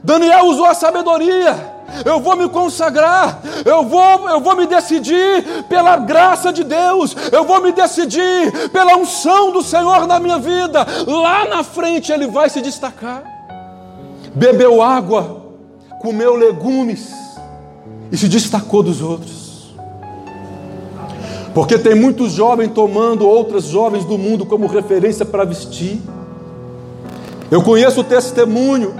Daniel 0.02 0.46
usou 0.46 0.66
a 0.66 0.74
sabedoria 0.74 1.75
eu 2.04 2.20
vou 2.20 2.36
me 2.36 2.48
consagrar, 2.48 3.40
eu 3.64 3.84
vou, 3.84 4.28
eu 4.28 4.40
vou 4.40 4.56
me 4.56 4.66
decidir 4.66 5.64
pela 5.68 5.96
graça 5.96 6.52
de 6.52 6.64
Deus, 6.64 7.16
eu 7.32 7.44
vou 7.44 7.60
me 7.62 7.72
decidir 7.72 8.70
pela 8.70 8.96
unção 8.96 9.52
do 9.52 9.62
Senhor 9.62 10.06
na 10.06 10.18
minha 10.20 10.38
vida. 10.38 10.86
Lá 11.06 11.46
na 11.46 11.62
frente 11.62 12.12
ele 12.12 12.26
vai 12.26 12.48
se 12.48 12.60
destacar. 12.60 13.24
Bebeu 14.34 14.82
água, 14.82 15.44
comeu 16.00 16.34
legumes 16.34 17.12
e 18.12 18.16
se 18.16 18.28
destacou 18.28 18.82
dos 18.82 19.00
outros. 19.00 19.74
Porque 21.54 21.78
tem 21.78 21.94
muitos 21.94 22.32
jovens 22.32 22.70
tomando 22.74 23.26
outras 23.26 23.64
jovens 23.64 24.04
do 24.04 24.18
mundo 24.18 24.44
como 24.44 24.66
referência 24.66 25.24
para 25.24 25.42
vestir. 25.42 26.02
Eu 27.50 27.62
conheço 27.62 28.00
o 28.00 28.04
testemunho 28.04 28.94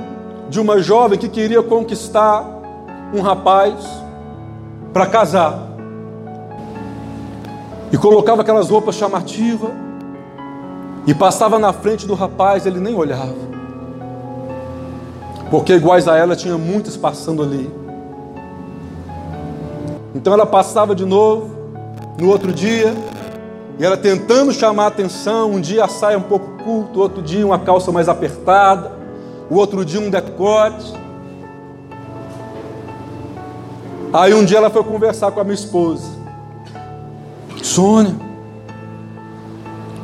de 0.49 0.59
uma 0.59 0.81
jovem 0.81 1.19
que 1.19 1.29
queria 1.29 1.63
conquistar 1.63 2.56
um 3.13 3.21
rapaz 3.21 3.85
para 4.93 5.07
casar. 5.07 5.59
E 7.93 7.99
colocava 7.99 8.43
aquelas 8.43 8.71
roupas 8.71 8.95
chamativas. 8.95 9.71
E 11.07 11.15
passava 11.15 11.57
na 11.57 11.73
frente 11.73 12.05
do 12.05 12.15
rapaz, 12.15 12.67
ele 12.67 12.81
nem 12.81 12.93
olhava, 12.97 13.37
porque 15.49 15.73
iguais 15.73 16.09
a 16.09 16.17
ela 16.17 16.35
tinha 16.35 16.59
muitas 16.59 16.97
passando 16.97 17.45
ali. 17.45 17.71
Então 20.13 20.33
ela 20.33 20.45
passava 20.45 20.97
de 20.97 21.05
novo, 21.05 21.55
no 22.21 22.29
outro 22.29 22.53
dia, 22.53 22.93
e 23.79 23.85
ela 23.85 23.97
tentando 23.97 24.53
chamar 24.53 24.85
a 24.85 24.89
atenção, 24.89 25.53
um 25.53 25.61
dia 25.61 25.85
a 25.85 25.89
saia 25.89 26.19
um 26.19 26.23
pouco 26.23 26.65
curta, 26.65 26.99
outro 26.99 27.23
dia 27.23 27.47
uma 27.47 27.61
calça 27.61 27.93
mais 27.93 28.09
apertada, 28.09 28.91
o 29.49 29.55
outro 29.55 29.85
dia 29.85 30.01
um 30.01 30.11
decote. 30.11 30.93
Aí 34.17 34.33
um 34.33 34.47
dia 34.47 34.57
ela 34.57 34.71
foi 34.71 34.83
conversar 34.83 35.31
com 35.31 35.41
a 35.41 35.45
minha 35.45 35.55
esposa. 35.55 36.09
Sônia, 37.63 38.17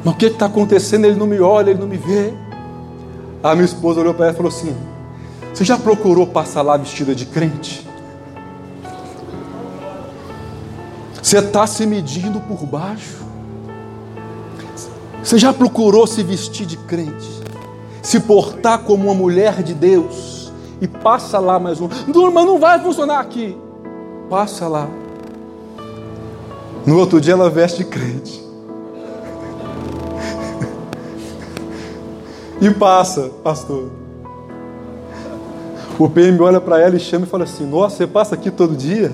mas 0.05 0.15
o 0.15 0.17
que 0.19 0.27
está 0.27 0.45
acontecendo? 0.45 1.07
Ele 1.07 1.19
não 1.19 1.27
me 1.27 1.41
olha, 1.41 1.71
ele 1.71 1.81
não 1.81 1.87
me 1.87 1.97
vê. 1.97 2.35
A 3.43 3.55
minha 3.55 3.65
esposa 3.65 4.01
olhou 4.01 4.13
para 4.13 4.27
ela 4.27 4.35
e 4.35 4.37
falou 4.37 4.53
assim: 4.53 4.77
Você 5.55 5.65
já 5.65 5.79
procurou 5.79 6.27
passar 6.27 6.61
lá 6.61 6.77
vestida 6.77 7.15
de 7.15 7.25
crente? 7.25 7.89
Você 11.23 11.39
está 11.39 11.67
se 11.67 11.87
medindo 11.87 12.39
por 12.41 12.67
baixo. 12.67 13.25
Você 15.25 15.39
já 15.39 15.55
procurou 15.55 16.07
se 16.07 16.23
vestir 16.23 16.67
de 16.67 16.77
crente? 16.77 17.43
Se 18.03 18.21
portar 18.21 18.81
como 18.81 19.05
uma 19.05 19.15
mulher 19.15 19.63
de 19.63 19.73
Deus? 19.73 20.53
E 20.83 20.87
passa 20.87 21.39
lá 21.39 21.59
mais 21.59 21.81
um. 21.81 21.89
Mas 21.89 22.47
não 22.47 22.59
vai 22.59 22.79
funcionar 22.79 23.19
aqui. 23.19 23.57
Passa 24.33 24.67
lá. 24.67 24.89
No 26.87 26.99
outro 26.99 27.21
dia 27.21 27.35
ela 27.35 27.51
veste 27.51 27.85
crente. 27.85 28.41
e 32.59 32.71
passa, 32.71 33.31
pastor. 33.45 33.91
O 35.99 36.09
PM 36.09 36.41
olha 36.41 36.63
para 36.63 36.81
ela 36.81 36.97
e 36.97 36.99
chama 36.99 37.27
e 37.27 37.29
fala 37.29 37.45
assim: 37.45 37.67
Nossa, 37.67 37.97
você 37.97 38.07
passa 38.07 38.35
aqui 38.35 38.51
todo 38.51 38.75
dia? 38.75 39.13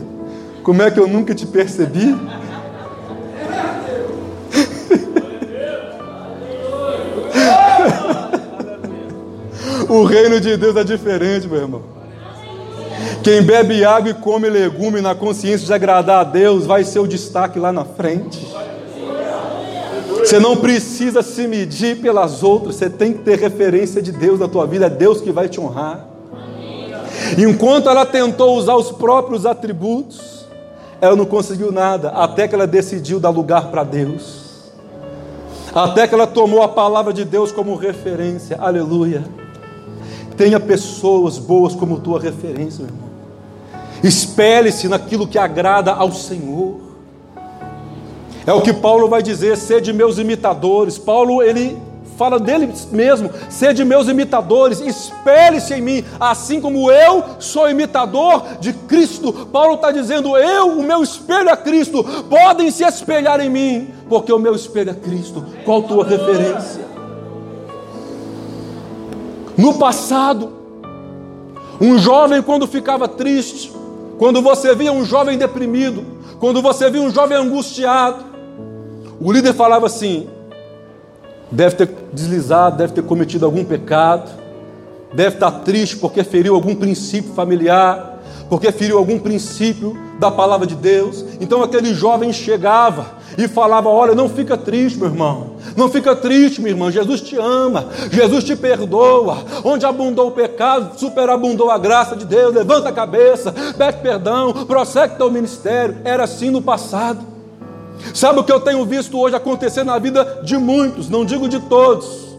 Como 0.63 0.81
é 0.83 0.89
que 0.89 1.01
eu 1.01 1.09
nunca 1.09 1.35
te 1.35 1.49
percebi? 1.49 2.15
o 9.89 10.05
reino 10.05 10.41
de 10.41 10.57
Deus 10.57 10.77
é 10.77 10.85
diferente, 10.85 11.49
meu 11.49 11.61
irmão. 11.61 11.98
Quem 13.29 13.43
bebe 13.43 13.85
água 13.85 14.11
e 14.11 14.15
come 14.15 14.49
legume 14.49 15.03
na 15.03 15.15
consciência 15.15 15.67
de 15.67 15.73
agradar 15.75 16.21
a 16.21 16.25
Deus 16.25 16.65
vai 16.65 16.83
ser 16.83 17.01
o 17.01 17.07
destaque 17.07 17.59
lá 17.59 17.71
na 17.71 17.85
frente. 17.85 18.49
Você 20.21 20.39
não 20.39 20.57
precisa 20.57 21.23
se 21.23 21.47
medir 21.47 22.01
pelas 22.01 22.43
outras, 22.43 22.77
você 22.77 22.89
tem 22.89 23.13
que 23.13 23.19
ter 23.19 23.39
referência 23.39 24.01
de 24.01 24.13
Deus 24.13 24.41
na 24.41 24.49
tua 24.49 24.67
vida, 24.67 24.87
é 24.87 24.89
Deus 24.89 25.21
que 25.21 25.31
vai 25.31 25.47
te 25.47 25.61
honrar. 25.61 26.07
Enquanto 27.37 27.91
ela 27.91 28.07
tentou 28.07 28.57
usar 28.57 28.77
os 28.77 28.91
próprios 28.93 29.45
atributos, 29.45 30.47
ela 30.99 31.15
não 31.15 31.27
conseguiu 31.27 31.71
nada, 31.71 32.09
até 32.09 32.49
que 32.49 32.55
ela 32.55 32.67
decidiu 32.67 33.21
dar 33.21 33.29
lugar 33.29 33.67
para 33.67 33.85
Deus. 33.85 34.71
Até 35.75 36.09
que 36.09 36.15
ela 36.15 36.27
tomou 36.27 36.63
a 36.63 36.69
palavra 36.69 37.13
de 37.13 37.27
Deus 37.27 37.53
como 37.53 37.77
referência. 37.77 38.57
Aleluia. 38.59 39.23
Tenha 40.35 40.59
pessoas 40.59 41.37
boas 41.37 41.75
como 41.75 42.01
tua 42.01 42.19
referência, 42.19 42.83
meu 42.83 42.95
irmão. 42.95 43.08
Espelhe-se 44.03 44.89
naquilo 44.89 45.27
que 45.27 45.39
agrada 45.39 45.93
ao 45.93 46.13
Senhor. 46.13 46.77
É 48.47 48.53
o 48.53 48.63
que 48.63 48.73
Paulo 48.73 49.09
vai 49.09 49.23
dizer, 49.23 49.57
sede 49.57 49.93
meus 49.93 50.19
imitadores. 50.19 50.97
Paulo, 50.97 51.43
ele 51.43 51.77
fala 52.19 52.41
dele 52.41 52.73
mesmo, 52.91 53.31
sede 53.49 53.85
meus 53.85 54.09
imitadores, 54.09 54.81
espelhe-se 54.81 55.73
em 55.75 55.81
mim, 55.81 56.05
assim 56.19 56.61
como 56.61 56.91
eu 56.91 57.23
sou 57.39 57.71
imitador 57.71 58.43
de 58.59 58.73
Cristo. 58.73 59.33
Paulo 59.53 59.75
está 59.75 59.93
dizendo, 59.93 60.37
eu, 60.37 60.79
o 60.79 60.83
meu 60.83 61.01
espelho 61.01 61.49
é 61.49 61.57
Cristo, 61.57 62.03
podem 62.29 62.73
se 62.73 62.83
espelhar 62.83 63.41
em 63.41 63.49
mim, 63.49 63.89
porque 64.09 64.33
o 64.33 64.39
meu 64.39 64.55
espelho 64.57 64.91
é 64.91 64.95
Cristo. 64.95 65.45
Qual 65.65 65.83
tua 65.83 66.05
referência? 66.05 66.89
No 69.57 69.75
passado, 69.75 70.53
um 71.81 71.99
jovem, 71.99 72.43
quando 72.43 72.67
ficava 72.67 73.07
triste, 73.07 73.73
quando 74.19 74.43
você 74.43 74.75
via 74.75 74.93
um 74.93 75.05
jovem 75.05 75.39
deprimido, 75.39 76.05
quando 76.41 76.61
você 76.61 76.91
via 76.91 77.01
um 77.01 77.11
jovem 77.11 77.39
angustiado, 77.39 78.25
o 79.21 79.33
líder 79.33 79.55
falava 79.55 79.87
assim: 79.87 80.29
deve 81.51 81.77
ter 81.77 81.89
deslizado, 82.13 82.77
deve 82.77 82.93
ter 82.93 83.03
cometido 83.03 83.47
algum 83.47 83.65
pecado, 83.65 84.31
deve 85.15 85.37
estar 85.37 85.51
triste 85.51 85.97
porque 85.97 86.25
feriu 86.25 86.55
algum 86.55 86.75
princípio 86.75 87.33
familiar, 87.33 88.19
porque 88.51 88.73
feriu 88.73 88.99
algum 88.99 89.19
princípio 89.19 89.97
da 90.19 90.31
palavra 90.31 90.67
de 90.67 90.75
Deus. 90.75 91.25
Então 91.41 91.63
aquele 91.63 91.95
jovem 91.95 92.33
chegava 92.33 93.18
e 93.39 93.47
falava: 93.47 93.89
Olha, 93.89 94.17
não 94.17 94.29
fica 94.29 94.57
triste, 94.57 94.99
meu 94.99 95.07
irmão. 95.07 95.53
Não 95.77 95.89
fica 95.89 96.17
triste, 96.17 96.61
minha 96.61 96.73
irmã. 96.73 96.91
Jesus 96.91 97.21
te 97.21 97.37
ama, 97.37 97.87
Jesus 98.11 98.43
te 98.43 98.57
perdoa. 98.57 99.39
Onde 99.65 99.87
abundou 99.87 100.27
o 100.27 100.33
pecado, 100.33 100.99
superabundou 100.99 101.71
a 101.71 101.79
graça 101.79 102.17
de 102.17 102.25
Deus. 102.25 102.53
Levanta 102.53 102.89
a 102.89 102.93
cabeça, 102.93 103.55
pede 103.79 103.99
perdão, 103.99 104.53
prossegue 104.67 105.15
teu 105.15 105.31
ministério. 105.31 105.99
Era 106.05 106.25
assim 106.25 106.51
no 106.51 106.61
passado. 106.61 107.25
Sabe 108.13 108.41
o 108.41 108.45
que 108.45 108.53
eu 108.53 108.61
tenho 108.61 108.85
visto 108.85 109.17
hoje 109.17 109.37
acontecer 109.37 109.85
na 109.85 109.99
vida 109.99 110.41
de 110.43 110.57
muitos, 110.57 111.09
não 111.09 111.25
digo 111.25 111.49
de 111.49 111.61
todos. 111.61 112.37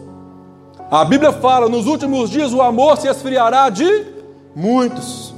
A 0.90 1.02
Bíblia 1.02 1.32
fala: 1.32 1.66
nos 1.66 1.86
últimos 1.86 2.28
dias 2.28 2.52
o 2.52 2.60
amor 2.60 2.98
se 2.98 3.08
esfriará 3.08 3.70
de 3.70 4.04
muitos. 4.54 5.32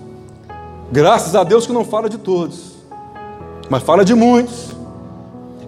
Graças 0.91 1.37
a 1.37 1.45
Deus 1.45 1.67
que 1.67 1.73
não 1.73 1.85
fala 1.85 2.09
de 2.09 2.19
todos, 2.19 2.73
mas 3.71 3.83
fala 3.85 4.05
de 4.05 4.15
muitos. 4.15 4.82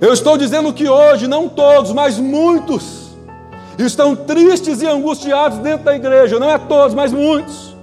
Eu 0.01 0.13
estou 0.13 0.37
dizendo 0.37 0.73
que 0.73 0.89
hoje, 0.89 1.27
não 1.27 1.49
todos, 1.49 1.93
mas 1.93 2.19
muitos, 2.19 3.11
estão 3.79 4.15
tristes 4.15 4.83
e 4.83 4.87
angustiados 4.87 5.59
dentro 5.59 5.85
da 5.85 5.95
igreja. 5.95 6.39
Não 6.39 6.51
é 6.51 6.59
todos, 6.59 6.95
mas 6.95 7.13
muitos. 7.13 7.75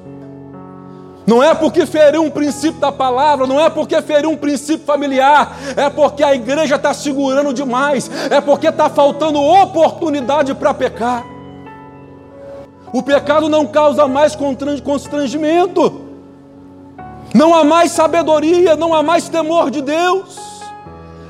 Não 1.26 1.42
é 1.42 1.54
porque 1.54 1.86
feriu 1.86 2.24
um 2.24 2.30
princípio 2.30 2.80
da 2.80 2.92
palavra, 2.92 3.46
não 3.46 3.60
é 3.60 3.70
porque 3.70 4.02
feriu 4.02 4.32
um 4.32 4.38
princípio 4.38 4.86
familiar, 4.86 5.56
é 5.78 5.90
porque 5.90 6.24
a 6.24 6.34
igreja 6.34 6.76
está 6.76 6.94
segurando 6.94 7.54
demais, 7.54 8.10
é 8.30 8.42
porque 8.42 8.68
está 8.68 8.90
faltando 8.90 9.40
oportunidade 9.40 10.54
para 10.56 10.74
pecar. 10.74 11.24
O 12.92 13.02
pecado 13.04 13.48
não 13.48 13.66
causa 13.68 14.08
mais 14.08 14.36
constrangimento, 14.84 16.02
não 17.34 17.54
há 17.54 17.64
mais 17.64 17.92
sabedoria, 17.92 18.76
não 18.76 18.94
há 18.94 19.02
mais 19.02 19.30
temor 19.30 19.70
de 19.70 19.82
Deus. 19.82 20.61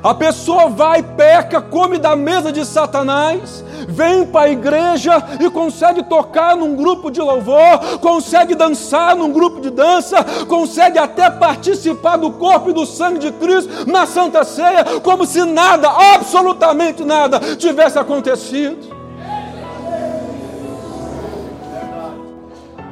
A 0.04 0.16
pessoa 0.16 0.68
vai, 0.68 1.04
peca, 1.04 1.62
come 1.62 2.00
da 2.00 2.16
mesa 2.16 2.52
de 2.52 2.66
Satanás, 2.66 3.64
vem 3.88 4.26
para 4.26 4.48
a 4.48 4.50
igreja 4.50 5.24
e 5.40 5.48
consegue 5.50 6.02
tocar 6.04 6.56
num 6.56 6.76
grupo 6.76 7.12
de 7.12 7.22
louvor, 7.22 8.00
consegue 8.00 8.56
dançar 8.56 9.16
num 9.16 9.32
grupo 9.32 9.62
de 9.62 9.70
dança, 9.70 10.24
consegue 10.48 10.98
até 10.98 11.30
participar 11.30 12.18
do 12.18 12.32
corpo 12.32 12.72
e 12.72 12.74
do 12.74 12.84
sangue 12.84 13.20
de 13.20 13.32
Cristo 13.34 13.92
na 13.92 14.08
Santa 14.08 14.44
Ceia, 14.44 14.84
como 15.04 15.24
se 15.24 15.46
nada, 15.46 15.88
absolutamente 16.16 17.04
nada, 17.04 17.40
tivesse 17.56 18.00
acontecido. 18.00 19.00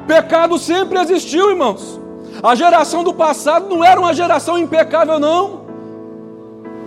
Pecado 0.06 0.58
sempre 0.58 0.98
existiu, 1.00 1.50
irmãos. 1.50 1.98
A 2.40 2.54
geração 2.54 3.02
do 3.02 3.12
passado 3.12 3.68
não 3.68 3.84
era 3.84 3.98
uma 3.98 4.14
geração 4.14 4.56
impecável, 4.56 5.18
não 5.18 5.59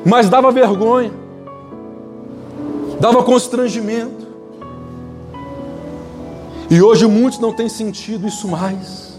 mas 0.06 0.30
dava 0.30 0.52
vergonha, 0.52 1.12
dava 3.00 3.24
constrangimento. 3.24 4.24
E 6.70 6.82
hoje 6.82 7.06
muitos 7.06 7.40
não 7.40 7.54
têm 7.54 7.70
sentido 7.70 8.28
isso 8.28 8.48
mais. 8.48 9.14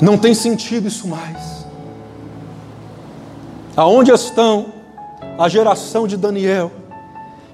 Não 0.00 0.18
tem 0.18 0.34
sentido 0.34 0.88
isso 0.88 1.08
mais. 1.08 1.64
Aonde 3.76 4.10
estão 4.10 4.66
a 5.38 5.48
geração 5.48 6.06
de 6.06 6.16
Daniel, 6.16 6.70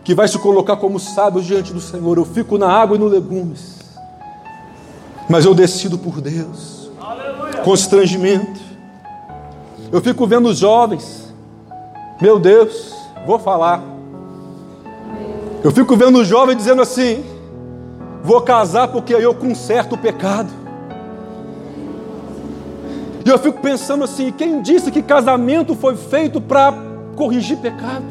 que 0.03 0.15
vai 0.15 0.27
se 0.27 0.39
colocar 0.39 0.77
como 0.77 0.99
sábios 0.99 1.45
diante 1.45 1.73
do 1.73 1.81
Senhor? 1.81 2.17
Eu 2.17 2.25
fico 2.25 2.59
na 2.59 2.71
água 2.71 2.97
e 2.97 2.99
no 2.99 3.07
legumes, 3.07 3.77
mas 5.29 5.45
eu 5.45 5.55
decido 5.55 5.97
por 5.97 6.21
Deus. 6.21 6.91
Aleluia. 7.01 7.59
Constrangimento. 7.59 8.61
Eu 9.93 10.01
fico 10.01 10.27
vendo 10.27 10.49
os 10.49 10.59
jovens 10.59 11.28
meu 12.21 12.37
Deus, 12.41 12.93
vou 13.25 13.39
falar. 13.39 13.81
Eu 15.63 15.71
fico 15.71 15.97
vendo 15.97 16.19
o 16.19 16.25
jovem 16.25 16.57
dizendo 16.57 16.83
assim: 16.83 17.25
vou 18.25 18.41
casar 18.41 18.89
porque 18.89 19.15
eu 19.15 19.33
conserto 19.35 19.95
o 19.95 19.99
pecado. 19.99 20.51
E 23.25 23.29
eu 23.29 23.39
fico 23.39 23.61
pensando 23.61 24.03
assim: 24.03 24.33
quem 24.33 24.61
disse 24.61 24.91
que 24.91 25.01
casamento 25.01 25.77
foi 25.77 25.95
feito 25.95 26.41
para 26.41 26.75
corrigir 27.15 27.57
pecado? 27.59 28.05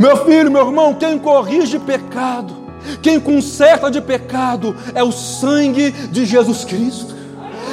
Meu 0.00 0.16
filho, 0.24 0.50
meu 0.50 0.66
irmão, 0.66 0.94
quem 0.94 1.18
corrige 1.18 1.78
pecado, 1.78 2.52
quem 3.00 3.20
conserta 3.20 3.90
de 3.90 4.00
pecado 4.00 4.74
é 4.92 5.04
o 5.04 5.12
sangue 5.12 5.92
de 5.92 6.24
Jesus 6.24 6.64
Cristo. 6.64 7.14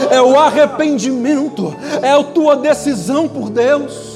é 0.09 0.21
o 0.21 0.37
arrependimento, 0.37 1.75
é 2.01 2.11
a 2.11 2.23
tua 2.23 2.55
decisão 2.55 3.27
por 3.27 3.49
Deus 3.49 4.10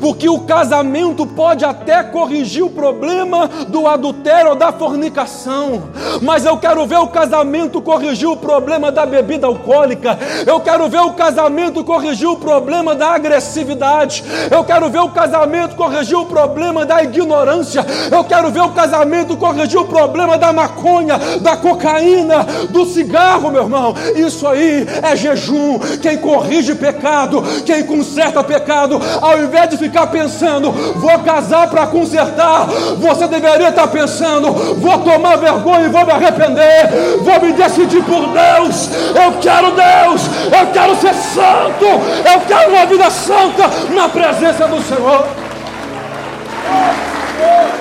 porque 0.00 0.28
o 0.28 0.40
casamento 0.40 1.26
pode 1.26 1.64
até 1.64 2.02
corrigir 2.02 2.64
o 2.64 2.70
problema 2.70 3.48
do 3.68 3.86
adultério 3.86 4.50
ou 4.50 4.56
da 4.56 4.72
fornicação, 4.72 5.84
mas 6.22 6.44
eu 6.44 6.56
quero 6.56 6.86
ver 6.86 6.98
o 6.98 7.08
casamento 7.08 7.80
corrigir 7.80 8.28
o 8.28 8.36
problema 8.36 8.90
da 8.90 9.06
bebida 9.06 9.46
alcoólica, 9.46 10.18
eu 10.46 10.60
quero 10.60 10.88
ver 10.88 11.00
o 11.00 11.12
casamento 11.12 11.84
corrigir 11.84 12.28
o 12.28 12.36
problema 12.36 12.94
da 12.94 13.08
agressividade, 13.14 14.24
eu 14.50 14.64
quero 14.64 14.88
ver 14.88 15.00
o 15.00 15.10
casamento 15.10 15.76
corrigir 15.76 16.16
o 16.16 16.26
problema 16.26 16.84
da 16.84 17.02
ignorância, 17.02 17.84
eu 18.10 18.24
quero 18.24 18.50
ver 18.50 18.62
o 18.62 18.70
casamento 18.70 19.36
corrigir 19.36 19.78
o 19.78 19.84
problema 19.84 20.38
da 20.38 20.52
maconha, 20.52 21.18
da 21.40 21.56
cocaína, 21.56 22.44
do 22.70 22.84
cigarro, 22.86 23.50
meu 23.50 23.62
irmão. 23.62 23.94
Isso 24.14 24.46
aí 24.46 24.86
é 25.02 25.16
jejum. 25.16 25.78
Quem 26.00 26.18
corrige 26.18 26.74
pecado, 26.74 27.42
quem 27.64 27.84
conserta 27.84 28.42
pecado, 28.42 29.00
ao 29.20 29.38
invés 29.38 29.65
de 29.66 29.76
ficar 29.76 30.06
pensando, 30.08 30.70
vou 30.70 31.18
casar 31.20 31.68
para 31.68 31.86
consertar, 31.86 32.66
você 32.98 33.26
deveria 33.26 33.68
estar 33.68 33.86
pensando, 33.88 34.52
vou 34.52 34.98
tomar 34.98 35.36
vergonha 35.36 35.86
e 35.86 35.88
vou 35.88 36.04
me 36.04 36.12
arrepender, 36.12 37.18
vou 37.22 37.40
me 37.40 37.52
decidir 37.52 38.02
por 38.04 38.26
Deus. 38.28 38.90
Eu 39.14 39.32
quero 39.40 39.72
Deus, 39.72 40.22
eu 40.44 40.66
quero 40.72 40.96
ser 40.96 41.14
santo, 41.14 41.84
eu 41.84 42.40
quero 42.46 42.72
uma 42.72 42.86
vida 42.86 43.10
santa 43.10 43.68
na 43.94 44.08
presença 44.08 44.66
do 44.68 44.82
Senhor. 44.82 45.26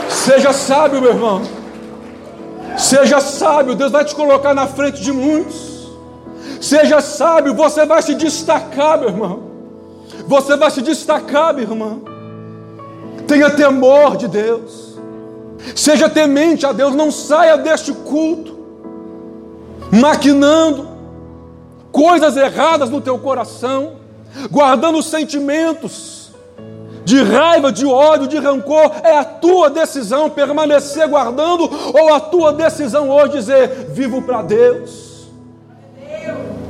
Seja 0.10 0.54
sábio, 0.54 1.02
meu 1.02 1.12
irmão. 1.12 1.41
Seja 2.78 3.21
sábio, 3.21 3.76
Deus 3.76 3.91
vai 3.91 4.04
te 4.04 4.13
colocar 4.13 4.54
na 4.54 4.67
frente 4.67 5.02
de 5.02 5.12
muitos. 5.12 5.89
Seja 6.60 7.00
sábio, 7.00 7.54
você 7.54 7.86
vai 7.86 8.02
se 8.02 8.15
destacar, 8.15 8.98
meu 8.98 9.10
irmão. 9.10 9.55
Você 10.28 10.56
vai 10.56 10.72
se 10.72 10.82
destacar, 10.82 11.58
irmã. 11.60 12.00
Tenha 13.28 13.50
temor 13.50 14.18
de 14.18 14.28
Deus. 14.28 14.98
Seja 15.76 16.10
temente 16.10 16.66
a 16.66 16.72
Deus. 16.72 16.96
Não 16.96 17.12
saia 17.12 17.58
deste 17.58 17.92
culto 17.94 18.56
maquinando 19.92 20.88
coisas 21.92 22.36
erradas 22.36 22.90
no 22.90 23.00
teu 23.00 23.18
coração, 23.18 23.94
guardando 24.52 25.02
sentimentos 25.02 26.32
de 27.06 27.22
raiva, 27.22 27.72
de 27.72 27.86
ódio, 27.86 28.28
de 28.28 28.38
rancor. 28.38 28.92
É 29.04 29.18
a 29.18 29.24
tua 29.24 29.70
decisão 29.70 30.30
permanecer 30.30 31.08
guardando 31.08 31.70
ou 31.94 32.14
a 32.14 32.20
tua 32.20 32.52
decisão 32.52 33.10
hoje 33.10 33.34
dizer: 33.34 33.92
vivo 33.92 34.22
para 34.22 34.42
Deus. 34.42 35.30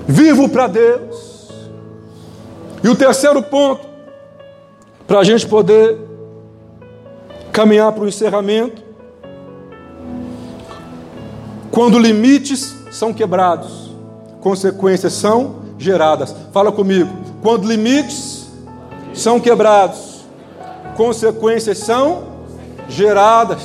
Vivo 0.08 0.48
para 0.50 0.68
Deus. 0.68 1.35
E 2.86 2.88
o 2.88 2.94
terceiro 2.94 3.42
ponto, 3.42 3.84
para 5.08 5.18
a 5.18 5.24
gente 5.24 5.48
poder 5.48 5.98
caminhar 7.52 7.92
para 7.92 8.04
o 8.04 8.08
encerramento, 8.08 8.80
quando 11.72 11.98
limites 11.98 12.76
são 12.92 13.12
quebrados, 13.12 13.90
consequências 14.40 15.14
são 15.14 15.64
geradas. 15.80 16.36
Fala 16.54 16.72
comigo. 16.72 17.10
Quando 17.42 17.68
limites 17.68 18.52
são 19.16 19.40
quebrados, 19.40 20.24
consequências 20.96 21.80
são 21.80 22.26
geradas. 22.88 23.62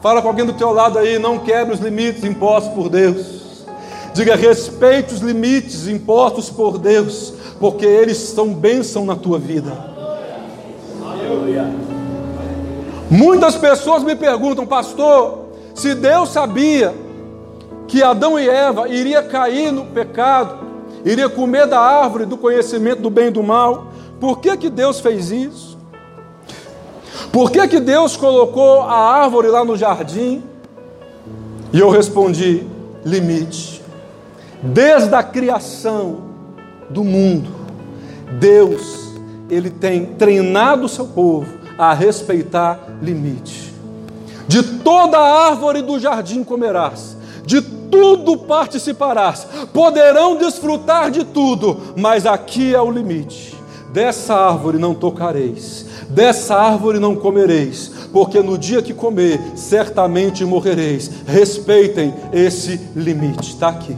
Fala 0.00 0.20
com 0.20 0.26
alguém 0.26 0.44
do 0.44 0.54
teu 0.54 0.72
lado 0.72 0.98
aí, 0.98 1.16
não 1.16 1.38
quebre 1.38 1.74
os 1.74 1.80
limites 1.80 2.24
impostos 2.24 2.74
por 2.74 2.88
Deus. 2.88 3.64
Diga, 4.12 4.34
respeite 4.34 5.14
os 5.14 5.20
limites 5.20 5.86
impostos 5.86 6.50
por 6.50 6.76
Deus 6.76 7.34
porque 7.62 7.86
eles 7.86 8.18
são 8.18 8.52
bênção 8.52 9.06
na 9.06 9.14
tua 9.14 9.38
vida. 9.38 9.72
Muitas 13.08 13.54
pessoas 13.54 14.02
me 14.02 14.16
perguntam, 14.16 14.66
pastor, 14.66 15.44
se 15.72 15.94
Deus 15.94 16.30
sabia 16.30 16.92
que 17.86 18.02
Adão 18.02 18.36
e 18.36 18.48
Eva 18.48 18.88
iria 18.88 19.22
cair 19.22 19.70
no 19.70 19.86
pecado, 19.86 20.58
iria 21.04 21.28
comer 21.28 21.68
da 21.68 21.78
árvore 21.78 22.26
do 22.26 22.36
conhecimento 22.36 23.00
do 23.00 23.08
bem 23.08 23.28
e 23.28 23.30
do 23.30 23.44
mal, 23.44 23.92
por 24.18 24.40
que 24.40 24.56
que 24.56 24.68
Deus 24.68 24.98
fez 24.98 25.30
isso? 25.30 25.78
Por 27.30 27.48
que 27.48 27.68
que 27.68 27.78
Deus 27.78 28.16
colocou 28.16 28.80
a 28.80 29.22
árvore 29.22 29.46
lá 29.46 29.64
no 29.64 29.76
jardim? 29.76 30.42
E 31.72 31.78
eu 31.78 31.90
respondi: 31.90 32.66
limite. 33.04 33.80
Desde 34.60 35.14
a 35.14 35.22
criação, 35.22 36.31
do 36.92 37.02
mundo. 37.02 37.50
Deus, 38.38 39.12
ele 39.50 39.70
tem 39.70 40.06
treinado 40.06 40.86
o 40.86 40.88
seu 40.88 41.06
povo 41.06 41.46
a 41.78 41.92
respeitar 41.92 42.78
limite. 43.02 43.72
De 44.46 44.62
toda 44.62 45.18
árvore 45.18 45.82
do 45.82 45.98
jardim 45.98 46.44
comerás, 46.44 47.16
de 47.44 47.60
tudo 47.62 48.36
participarás, 48.38 49.46
poderão 49.72 50.36
desfrutar 50.36 51.10
de 51.10 51.24
tudo, 51.24 51.94
mas 51.96 52.26
aqui 52.26 52.74
é 52.74 52.80
o 52.80 52.90
limite. 52.90 53.54
Dessa 53.92 54.34
árvore 54.34 54.78
não 54.78 54.94
tocareis, 54.94 55.86
dessa 56.08 56.56
árvore 56.56 56.98
não 56.98 57.14
comereis, 57.14 57.90
porque 58.12 58.40
no 58.40 58.56
dia 58.56 58.80
que 58.80 58.94
comer, 58.94 59.38
certamente 59.54 60.44
morrereis. 60.44 61.10
Respeitem 61.26 62.14
esse 62.32 62.80
limite, 62.96 63.50
está 63.50 63.68
aqui. 63.68 63.96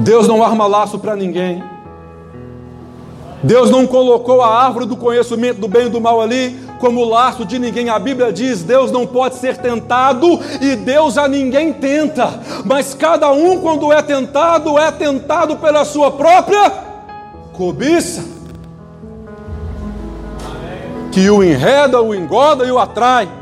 Deus 0.00 0.26
não 0.26 0.42
arma 0.42 0.66
laço 0.66 0.98
para 0.98 1.14
ninguém. 1.14 1.62
Deus 3.42 3.70
não 3.70 3.86
colocou 3.86 4.42
a 4.42 4.64
árvore 4.64 4.86
do 4.86 4.96
conhecimento 4.96 5.60
do 5.60 5.68
bem 5.68 5.86
e 5.86 5.88
do 5.88 6.00
mal 6.00 6.20
ali 6.20 6.58
como 6.78 7.04
laço 7.04 7.44
de 7.44 7.58
ninguém. 7.58 7.88
A 7.88 7.98
Bíblia 7.98 8.32
diz: 8.32 8.62
Deus 8.62 8.90
não 8.90 9.06
pode 9.06 9.36
ser 9.36 9.56
tentado 9.56 10.40
e 10.60 10.76
Deus 10.76 11.16
a 11.16 11.28
ninguém 11.28 11.72
tenta. 11.72 12.40
Mas 12.64 12.94
cada 12.94 13.30
um, 13.30 13.60
quando 13.60 13.92
é 13.92 14.02
tentado, 14.02 14.78
é 14.78 14.90
tentado 14.90 15.56
pela 15.56 15.84
sua 15.84 16.10
própria 16.10 16.72
cobiça, 17.52 18.24
que 21.12 21.28
o 21.30 21.44
enreda, 21.44 22.00
o 22.00 22.14
engoda 22.14 22.64
e 22.64 22.70
o 22.70 22.78
atrai. 22.78 23.39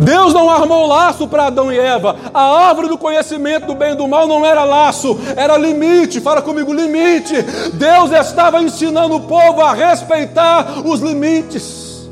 Deus 0.00 0.32
não 0.32 0.48
armou 0.48 0.86
laço 0.86 1.26
para 1.26 1.46
Adão 1.46 1.72
e 1.72 1.78
Eva. 1.78 2.16
A 2.32 2.68
árvore 2.68 2.88
do 2.88 2.96
conhecimento 2.96 3.66
do 3.66 3.74
bem 3.74 3.92
e 3.92 3.96
do 3.96 4.06
mal 4.06 4.26
não 4.26 4.44
era 4.44 4.64
laço, 4.64 5.18
era 5.36 5.56
limite. 5.56 6.20
Fala 6.20 6.40
comigo, 6.40 6.72
limite. 6.72 7.34
Deus 7.74 8.12
estava 8.12 8.62
ensinando 8.62 9.16
o 9.16 9.20
povo 9.20 9.60
a 9.60 9.72
respeitar 9.72 10.86
os 10.86 11.00
limites. 11.00 12.08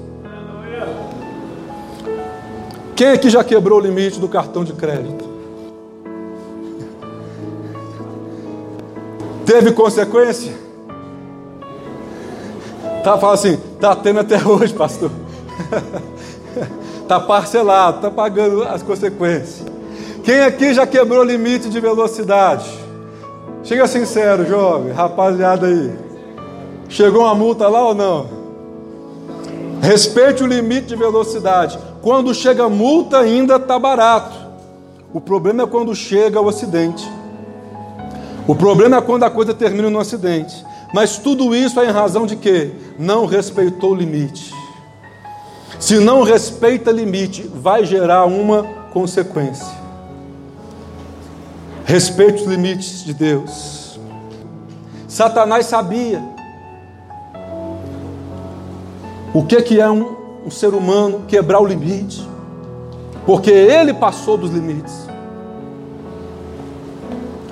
Quem 2.96 3.08
aqui 3.08 3.28
já 3.28 3.44
quebrou 3.44 3.78
o 3.78 3.82
limite 3.82 4.18
do 4.18 4.28
cartão 4.28 4.64
de 4.64 4.72
crédito? 4.72 5.24
Teve 9.44 9.70
consequência? 9.72 10.52
Tá 13.04 13.16
falando 13.16 13.34
assim, 13.34 13.56
tá 13.78 13.94
tendo 13.94 14.18
até 14.18 14.42
hoje, 14.44 14.74
pastor. 14.74 15.10
Está 17.06 17.20
parcelado, 17.20 17.98
está 17.98 18.10
pagando 18.10 18.64
as 18.64 18.82
consequências. 18.82 19.64
Quem 20.24 20.40
aqui 20.40 20.74
já 20.74 20.84
quebrou 20.84 21.20
o 21.20 21.24
limite 21.24 21.68
de 21.68 21.78
velocidade? 21.78 22.68
Chega 23.62 23.86
sincero, 23.86 24.44
jovem, 24.44 24.92
rapaziada 24.92 25.68
aí. 25.68 25.92
Chegou 26.88 27.22
uma 27.22 27.32
multa 27.32 27.68
lá 27.68 27.86
ou 27.86 27.94
não? 27.94 28.26
Respeite 29.80 30.42
o 30.42 30.48
limite 30.48 30.88
de 30.88 30.96
velocidade. 30.96 31.78
Quando 32.02 32.34
chega 32.34 32.68
multa, 32.68 33.20
ainda 33.20 33.54
está 33.54 33.78
barato. 33.78 34.36
O 35.14 35.20
problema 35.20 35.62
é 35.62 35.66
quando 35.66 35.94
chega 35.94 36.40
o 36.40 36.48
acidente. 36.48 37.08
O 38.48 38.54
problema 38.56 38.96
é 38.96 39.00
quando 39.00 39.22
a 39.22 39.30
coisa 39.30 39.54
termina 39.54 39.88
no 39.88 40.00
acidente. 40.00 40.66
Mas 40.92 41.18
tudo 41.18 41.54
isso 41.54 41.78
é 41.78 41.86
em 41.86 41.92
razão 41.92 42.26
de 42.26 42.34
quê? 42.34 42.72
Não 42.98 43.26
respeitou 43.26 43.92
o 43.92 43.94
limite. 43.94 44.65
Se 45.78 45.98
não 45.98 46.22
respeita 46.22 46.90
limite, 46.90 47.42
vai 47.42 47.84
gerar 47.84 48.24
uma 48.24 48.64
consequência. 48.92 49.74
Respeite 51.84 52.42
os 52.42 52.48
limites 52.48 53.04
de 53.04 53.14
Deus. 53.14 54.00
Satanás 55.06 55.66
sabia 55.66 56.22
o 59.32 59.44
que, 59.44 59.60
que 59.62 59.80
é 59.80 59.90
um, 59.90 60.16
um 60.46 60.50
ser 60.50 60.74
humano 60.74 61.24
quebrar 61.28 61.60
o 61.60 61.66
limite, 61.66 62.26
porque 63.24 63.50
ele 63.50 63.92
passou 63.92 64.36
dos 64.36 64.50
limites. 64.50 65.06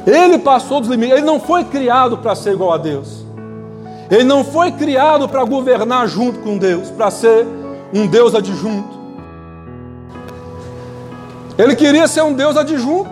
Ele 0.06 0.38
passou 0.38 0.80
dos 0.80 0.88
limites. 0.88 1.16
Ele 1.16 1.26
não 1.26 1.40
foi 1.40 1.64
criado 1.64 2.18
para 2.18 2.34
ser 2.34 2.52
igual 2.52 2.72
a 2.72 2.76
Deus. 2.76 3.24
Ele 4.10 4.24
não 4.24 4.44
foi 4.44 4.72
criado 4.72 5.28
para 5.28 5.44
governar 5.44 6.06
junto 6.08 6.40
com 6.40 6.58
Deus, 6.58 6.90
para 6.90 7.10
ser 7.10 7.46
um 7.94 8.06
Deus 8.08 8.34
adjunto. 8.34 9.04
Ele 11.56 11.76
queria 11.76 12.08
ser 12.08 12.22
um 12.22 12.32
Deus 12.32 12.56
adjunto. 12.56 13.10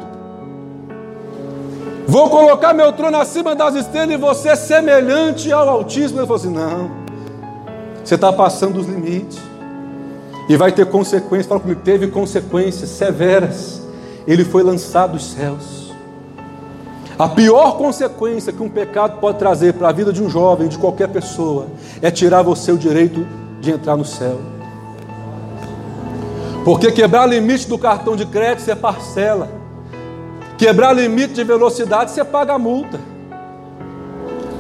Vou 2.07 2.29
colocar 2.29 2.75
meu 2.75 2.93
trono 2.93 3.17
acima 3.17 3.55
das 3.55 3.77
estrelas 3.77 4.15
e 4.15 4.17
você 4.17 4.49
é 4.49 4.57
semelhante 4.57 5.53
ao 5.53 5.69
Altíssimo. 5.69 6.19
Ele 6.19 6.27
falou 6.27 6.41
assim: 6.41 6.53
não, 6.53 6.91
você 8.05 8.17
está 8.17 8.33
passando 8.33 8.81
os 8.81 8.87
limites. 8.87 9.39
E 10.49 10.57
vai 10.57 10.73
ter 10.73 10.87
consequências. 10.87 11.47
Fala 11.47 11.61
comigo, 11.61 11.81
teve 11.83 12.09
consequências 12.09 12.91
severas. 12.91 13.81
Ele 14.27 14.45
foi 14.45 14.65
lançado 14.65 15.13
dos 15.13 15.31
céus. 15.31 15.93
A 17.17 17.29
pior 17.29 17.77
consequência 17.77 18.53
que 18.53 18.63
um 18.63 18.69
pecado 18.69 19.21
pode 19.21 19.39
trazer 19.39 19.75
para 19.75 19.91
a 19.91 19.93
vida 19.93 20.13
de 20.13 20.21
um 20.21 20.29
jovem, 20.29 20.67
de 20.67 20.77
qualquer 20.77 21.09
pessoa, 21.09 21.67
é 22.01 22.11
tirar 22.11 22.43
você 22.43 22.73
o 22.73 22.79
direito 22.79 23.25
de 23.61 23.71
entrar 23.71 23.97
no 23.97 24.05
céu. 24.05 24.52
Porque 26.65 26.93
quebrar 26.93 27.27
limite 27.27 27.69
do 27.69 27.77
cartão 27.77 28.15
de 28.15 28.25
crédito 28.25 28.63
você 28.63 28.77
parcela. 28.77 29.49
Quebrar 30.57 30.93
limite 30.93 31.35
de 31.35 31.43
velocidade 31.43 32.13
você 32.13 32.25
paga 32.25 32.55
a 32.55 32.59
multa. 32.59 33.01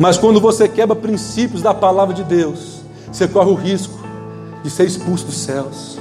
Mas 0.01 0.19
quando 0.19 0.41
você 0.41 0.69
quebra 0.69 0.97
princípios 0.97 1.63
da 1.63 1.73
palavra 1.73 2.13
de 2.13 2.25
Deus, 2.25 2.81
você 3.11 3.29
corre 3.29 3.51
o 3.51 3.55
risco 3.55 4.01
de 4.65 4.71
ser 4.71 4.85
expulso 4.85 5.27
dos 5.27 5.37
céus. 5.37 5.99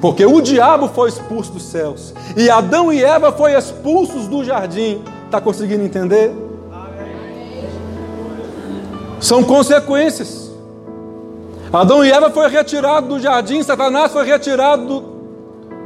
Porque 0.00 0.26
o 0.26 0.40
diabo 0.40 0.88
foi 0.88 1.10
expulso 1.10 1.52
dos 1.52 1.62
céus 1.62 2.12
e 2.36 2.50
Adão 2.50 2.92
e 2.92 3.04
Eva 3.04 3.30
foram 3.30 3.56
expulsos 3.56 4.26
do 4.26 4.42
jardim. 4.42 5.04
Está 5.26 5.40
conseguindo 5.40 5.84
entender? 5.84 6.32
São 9.20 9.44
consequências. 9.44 10.50
Adão 11.72 12.04
e 12.04 12.10
Eva 12.10 12.30
foi 12.30 12.48
retirado 12.48 13.06
do 13.06 13.20
jardim, 13.20 13.62
Satanás 13.62 14.10
foi 14.10 14.24
retirado 14.24 14.86
do, 14.86 15.19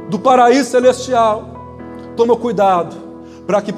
do 0.09 0.19
paraíso 0.19 0.69
celestial. 0.69 1.49
Toma 2.15 2.35
cuidado 2.35 2.95
para 3.45 3.61
que, 3.61 3.73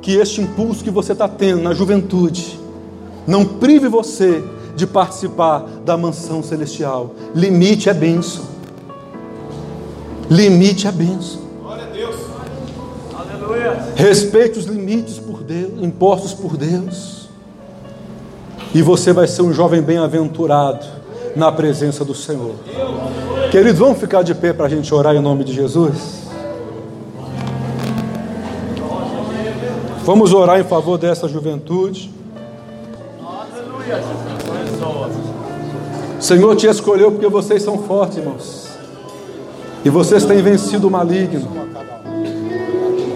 que 0.00 0.16
este 0.16 0.40
impulso 0.40 0.84
que 0.84 0.90
você 0.90 1.12
está 1.12 1.28
tendo 1.28 1.62
na 1.62 1.72
juventude 1.74 2.58
não 3.26 3.44
prive 3.44 3.88
você 3.88 4.42
de 4.74 4.86
participar 4.86 5.60
da 5.84 5.96
mansão 5.96 6.42
celestial. 6.42 7.14
Limite 7.34 7.88
é 7.88 7.94
bênção. 7.94 8.44
Limite 10.30 10.86
é 10.86 10.92
bênção. 10.92 11.40
Glória 11.62 11.84
a 11.84 11.88
Deus. 11.88 12.16
Aleluia. 13.14 13.92
Respeite 13.96 14.58
os 14.58 14.66
limites 14.66 15.18
por 15.18 15.42
Deus, 15.42 15.72
impostos 15.82 16.32
por 16.32 16.56
Deus. 16.56 17.28
E 18.74 18.82
você 18.82 19.12
vai 19.12 19.26
ser 19.26 19.42
um 19.42 19.52
jovem 19.52 19.80
bem-aventurado 19.80 20.97
na 21.38 21.52
presença 21.52 22.04
do 22.04 22.14
Senhor. 22.14 22.56
Queridos, 23.52 23.78
vamos 23.78 23.98
ficar 23.98 24.22
de 24.22 24.34
pé 24.34 24.52
para 24.52 24.66
a 24.66 24.68
gente 24.68 24.92
orar 24.92 25.14
em 25.14 25.20
nome 25.20 25.44
de 25.44 25.52
Jesus? 25.52 26.26
Vamos 30.04 30.32
orar 30.32 30.58
em 30.58 30.64
favor 30.64 30.98
dessa 30.98 31.28
juventude. 31.28 32.12
Senhor 36.18 36.56
te 36.56 36.66
escolheu 36.66 37.12
porque 37.12 37.28
vocês 37.28 37.62
são 37.62 37.78
fortes, 37.78 38.18
irmãos. 38.18 38.66
E 39.84 39.90
vocês 39.90 40.24
têm 40.24 40.42
vencido 40.42 40.88
o 40.88 40.90
maligno. 40.90 41.48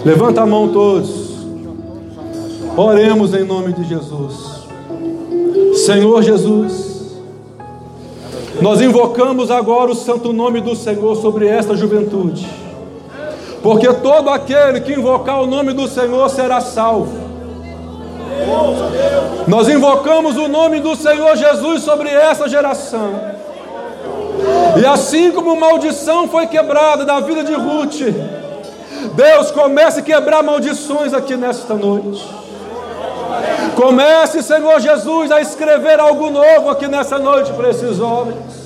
Levanta 0.05 0.41
a 0.41 0.45
mão 0.45 0.69
todos. 0.69 1.33
Oremos 2.77 3.33
em 3.33 3.43
nome 3.43 3.73
de 3.73 3.83
Jesus. 3.83 4.63
Senhor 5.85 6.21
Jesus, 6.21 6.92
nós 8.63 8.79
invocamos 8.79 9.51
agora 9.51 9.91
o 9.91 9.93
santo 9.93 10.31
nome 10.31 10.61
do 10.61 10.73
Senhor 10.73 11.17
sobre 11.17 11.45
esta 11.45 11.75
juventude. 11.75 12.47
Porque 13.61 13.91
todo 13.95 14.29
aquele 14.29 14.79
que 14.79 14.93
invocar 14.93 15.41
o 15.41 15.45
nome 15.45 15.73
do 15.73 15.85
Senhor 15.85 16.29
será 16.29 16.61
salvo. 16.61 17.11
Nós 19.49 19.67
invocamos 19.67 20.37
o 20.37 20.47
nome 20.47 20.79
do 20.79 20.95
Senhor 20.95 21.35
Jesus 21.35 21.83
sobre 21.83 22.07
essa 22.07 22.47
geração. 22.47 23.11
E 24.81 24.85
assim 24.85 25.33
como 25.33 25.59
maldição 25.59 26.29
foi 26.29 26.47
quebrada 26.47 27.03
da 27.03 27.19
vida 27.19 27.43
de 27.43 27.53
Ruth, 27.53 27.99
Deus 29.13 29.51
comece 29.51 29.99
a 29.99 30.03
quebrar 30.03 30.41
maldições 30.41 31.13
aqui 31.13 31.35
nesta 31.35 31.73
noite. 31.73 32.25
Comece, 33.75 34.43
Senhor 34.43 34.79
Jesus, 34.79 35.31
a 35.31 35.41
escrever 35.41 35.99
algo 35.99 36.29
novo 36.29 36.69
aqui 36.69 36.87
nessa 36.87 37.17
noite 37.17 37.51
para 37.53 37.69
esses 37.69 37.99
homens. 37.99 38.63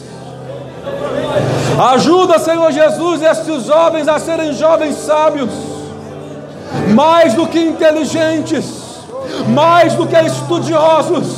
Ajuda, 1.93 2.39
Senhor 2.39 2.71
Jesus, 2.71 3.21
estes 3.21 3.65
jovens 3.65 4.07
a 4.07 4.19
serem 4.19 4.53
jovens 4.53 4.95
sábios, 4.95 5.51
mais 6.93 7.33
do 7.33 7.47
que 7.47 7.59
inteligentes 7.59 8.87
mais 9.47 9.93
do 9.93 10.07
que 10.07 10.15
estudiosos, 10.15 11.37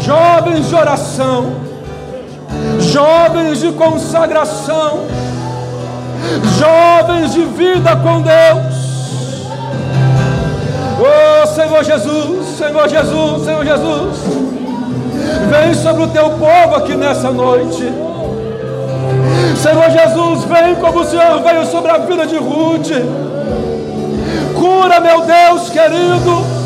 jovens 0.00 0.68
de 0.68 0.74
oração, 0.74 1.52
jovens 2.80 3.60
de 3.60 3.72
consagração, 3.72 5.06
jovens 6.58 7.32
de 7.32 7.44
vida 7.44 7.96
com 7.96 8.20
Deus. 8.22 8.77
Oh 11.00 11.46
Senhor 11.46 11.84
Jesus, 11.84 12.46
Senhor 12.56 12.88
Jesus, 12.88 13.44
Senhor 13.44 13.64
Jesus, 13.64 14.16
vem 15.48 15.74
sobre 15.74 16.02
o 16.02 16.08
teu 16.08 16.30
povo 16.30 16.74
aqui 16.74 16.94
nessa 16.96 17.30
noite. 17.30 17.84
Senhor 19.56 19.90
Jesus, 19.90 20.44
vem 20.44 20.74
como 20.76 21.00
o 21.00 21.04
Senhor 21.04 21.40
veio 21.42 21.66
sobre 21.66 21.90
a 21.90 21.98
vida 21.98 22.26
de 22.26 22.36
Ruth. 22.36 22.90
Cura, 24.54 24.98
meu 24.98 25.22
Deus 25.22 25.70
querido 25.70 26.58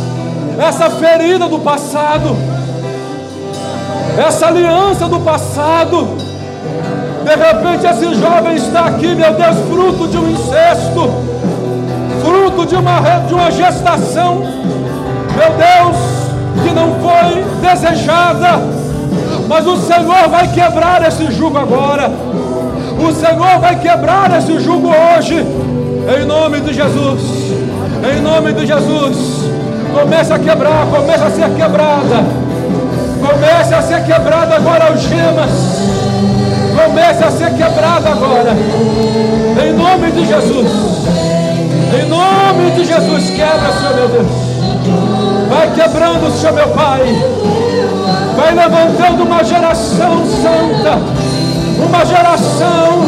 essa 0.58 0.90
ferida 0.90 1.48
do 1.48 1.58
passado, 1.58 2.36
essa 4.18 4.46
aliança 4.46 5.08
do 5.08 5.20
passado. 5.20 6.16
De 7.22 7.36
repente, 7.36 7.86
esse 7.86 8.14
jovem 8.14 8.56
está 8.56 8.86
aqui, 8.86 9.14
meu 9.14 9.32
Deus, 9.34 9.56
fruto 9.70 10.08
de 10.08 10.16
um 10.18 10.30
incesto, 10.30 11.10
fruto 12.24 12.66
de 12.66 12.74
uma, 12.74 13.00
de 13.26 13.34
uma 13.34 13.50
gestação, 13.50 14.36
meu 14.36 15.50
Deus, 15.58 15.96
que 16.62 16.74
não 16.74 16.94
foi 17.00 17.44
desejada, 17.60 18.60
mas 19.48 19.66
o 19.66 19.76
Senhor 19.76 20.28
vai 20.28 20.48
quebrar 20.48 21.06
esse 21.06 21.30
jugo 21.32 21.58
agora. 21.58 22.10
O 22.98 23.12
Senhor 23.12 23.58
vai 23.58 23.78
quebrar 23.80 24.38
esse 24.38 24.60
jugo 24.60 24.88
hoje, 24.88 25.34
em 25.36 26.24
nome 26.24 26.60
de 26.60 26.72
Jesus. 26.72 27.20
Em 28.02 28.20
nome 28.20 28.52
de 28.52 28.66
Jesus. 28.66 29.42
Comece 29.92 30.32
a 30.32 30.38
quebrar, 30.38 30.86
comece 30.86 31.24
a 31.24 31.30
ser 31.30 31.50
quebrada. 31.54 32.24
Comece 33.20 33.74
a 33.74 33.82
ser 33.82 34.04
quebrada 34.04 34.56
agora 34.56 34.86
algemas. 34.86 35.50
Comece 36.74 37.24
a 37.24 37.30
ser 37.30 37.50
quebrada 37.54 38.10
agora. 38.10 38.56
Em 39.64 39.72
nome 39.72 40.10
de 40.10 40.26
Jesus. 40.26 41.51
Em 41.94 42.08
nome 42.08 42.70
de 42.72 42.84
Jesus, 42.84 43.30
quebra, 43.30 43.72
Senhor 43.78 43.94
meu 43.94 44.08
Deus. 44.08 44.26
Vai 45.48 45.70
quebrando, 45.74 46.30
Senhor 46.38 46.52
meu 46.54 46.68
Pai. 46.68 47.02
Vai 48.36 48.54
levantando 48.54 49.24
uma 49.24 49.42
geração 49.42 50.24
santa. 50.26 50.98
Uma 51.84 52.04
geração 52.04 53.04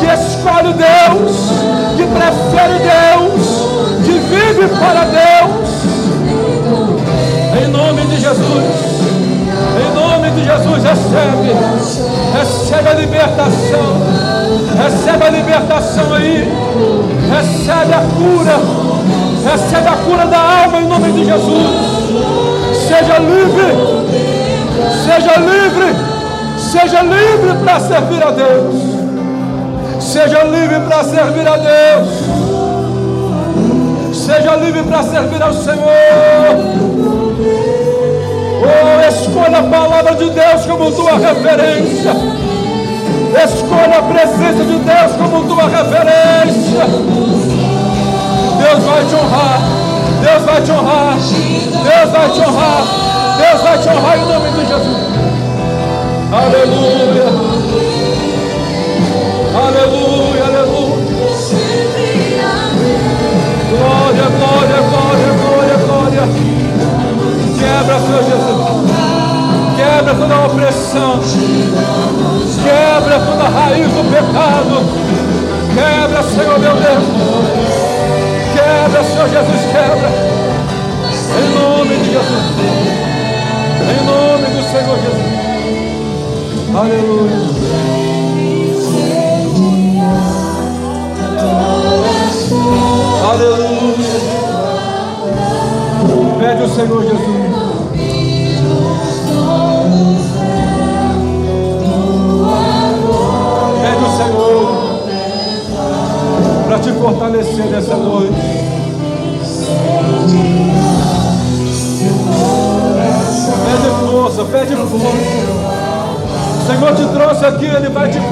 que 0.00 0.06
escolhe 0.06 0.74
Deus, 0.74 1.36
que 1.96 2.04
prefere 2.06 2.78
Deus, 2.78 3.46
que 4.04 4.18
vive 4.18 4.68
para 4.78 5.04
Deus 5.04 5.78
em 7.56 7.68
nome 7.68 8.02
de 8.06 8.20
Jesus. 8.20 8.64
Em 9.80 9.94
nome 9.94 10.17
de 10.30 10.44
Jesus, 10.44 10.82
recebe. 10.82 11.52
Recebe 12.38 12.88
a 12.88 12.94
libertação. 12.94 14.00
Recebe 14.82 15.24
a 15.24 15.30
libertação 15.30 16.14
aí. 16.14 16.48
Recebe 17.30 17.94
a 17.94 18.02
cura. 18.16 18.58
Recebe 19.50 19.88
a 19.88 19.96
cura 20.04 20.26
da 20.26 20.38
alma 20.38 20.80
em 20.80 20.86
nome 20.86 21.12
de 21.12 21.24
Jesus. 21.24 21.68
Seja 22.74 23.18
livre. 23.18 23.74
Seja 25.04 25.36
livre. 25.38 25.94
Seja 26.58 27.02
livre 27.02 27.54
para 27.64 27.80
servir 27.80 28.22
a 28.22 28.30
Deus. 28.30 28.74
Seja 30.00 30.44
livre 30.44 30.80
para 30.88 31.04
servir 31.04 31.46
a 31.46 31.56
Deus. 31.56 32.08
Seja 34.16 34.56
livre 34.56 34.82
para 34.82 35.02
servir 35.02 35.42
ao 35.42 35.52
Senhor. 35.52 35.78
Oh, 38.70 39.08
escolha 39.08 39.60
a 39.60 39.62
palavra 39.62 40.14
de 40.14 40.28
Deus 40.28 40.66
como 40.66 40.92
tua 40.92 41.12
referência. 41.12 42.12
Escolha 43.44 43.98
a 43.98 44.02
presença 44.02 44.64
de 44.64 44.78
Deus 44.78 45.16
como 45.16 45.44
tua 45.44 45.68
referência. 45.68 46.84
Deus 48.58 48.84
vai 48.84 49.04
te 49.06 49.14
honrar. 49.14 49.60
Deus 50.20 50.42
vai 50.44 50.60
te 50.60 50.72
honrar. 50.72 51.16
Deus 51.16 52.10
vai 52.10 52.28
te 52.30 52.40
honrar. 52.40 52.84
Deus 53.38 53.62
vai 53.62 53.78
te 53.78 53.88
honrar 53.88 54.18
em 54.18 54.26
nome 54.26 54.50
de 54.50 54.66
Jesus. 54.66 54.98
Aleluia. 56.30 57.24
Aleluia, 59.58 59.78
aleluia. 59.80 60.17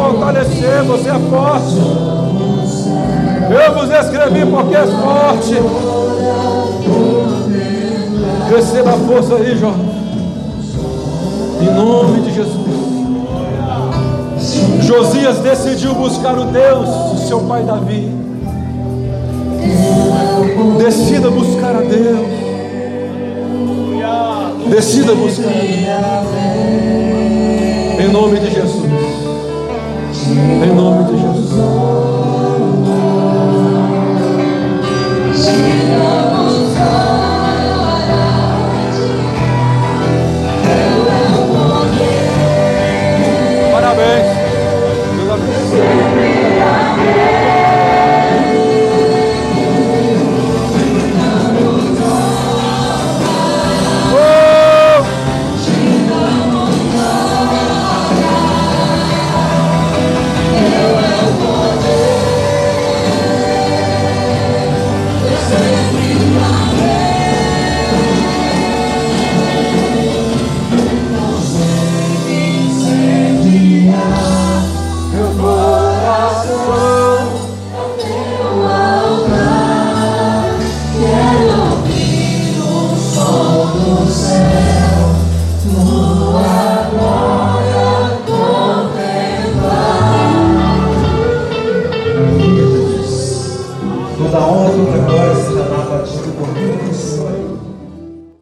Fortalecer. 0.06 0.84
Você 0.84 1.08
é 1.08 1.18
forte. 1.30 1.76
Eu 3.50 3.74
vos 3.74 3.90
escrevi 3.90 4.46
porque 4.46 4.76
és 4.76 4.90
forte. 4.90 5.54
Receba 8.48 8.90
a 8.90 8.98
força 8.98 9.34
aí, 9.36 9.58
Jó. 9.58 9.74
Em 11.60 11.74
nome 11.74 12.20
de 12.20 12.34
Jesus. 12.34 12.66
Josias 14.82 15.38
decidiu 15.38 15.94
buscar 15.94 16.38
o 16.38 16.44
Deus 16.44 16.88
de 17.14 17.26
seu 17.26 17.40
pai 17.40 17.64
Davi. 17.64 18.14
Decida 20.78 21.30
buscar 21.30 21.76
a 21.76 21.80
Deus. 21.80 22.26
Decida 24.68 25.14
buscar 25.14 25.48
a 25.48 25.50
Deus. 25.50 26.86
Em 27.98 28.08
nome 28.12 28.38
de 28.38 28.50
Jesus. 28.50 28.55
Em 30.36 30.74
nome 30.74 31.05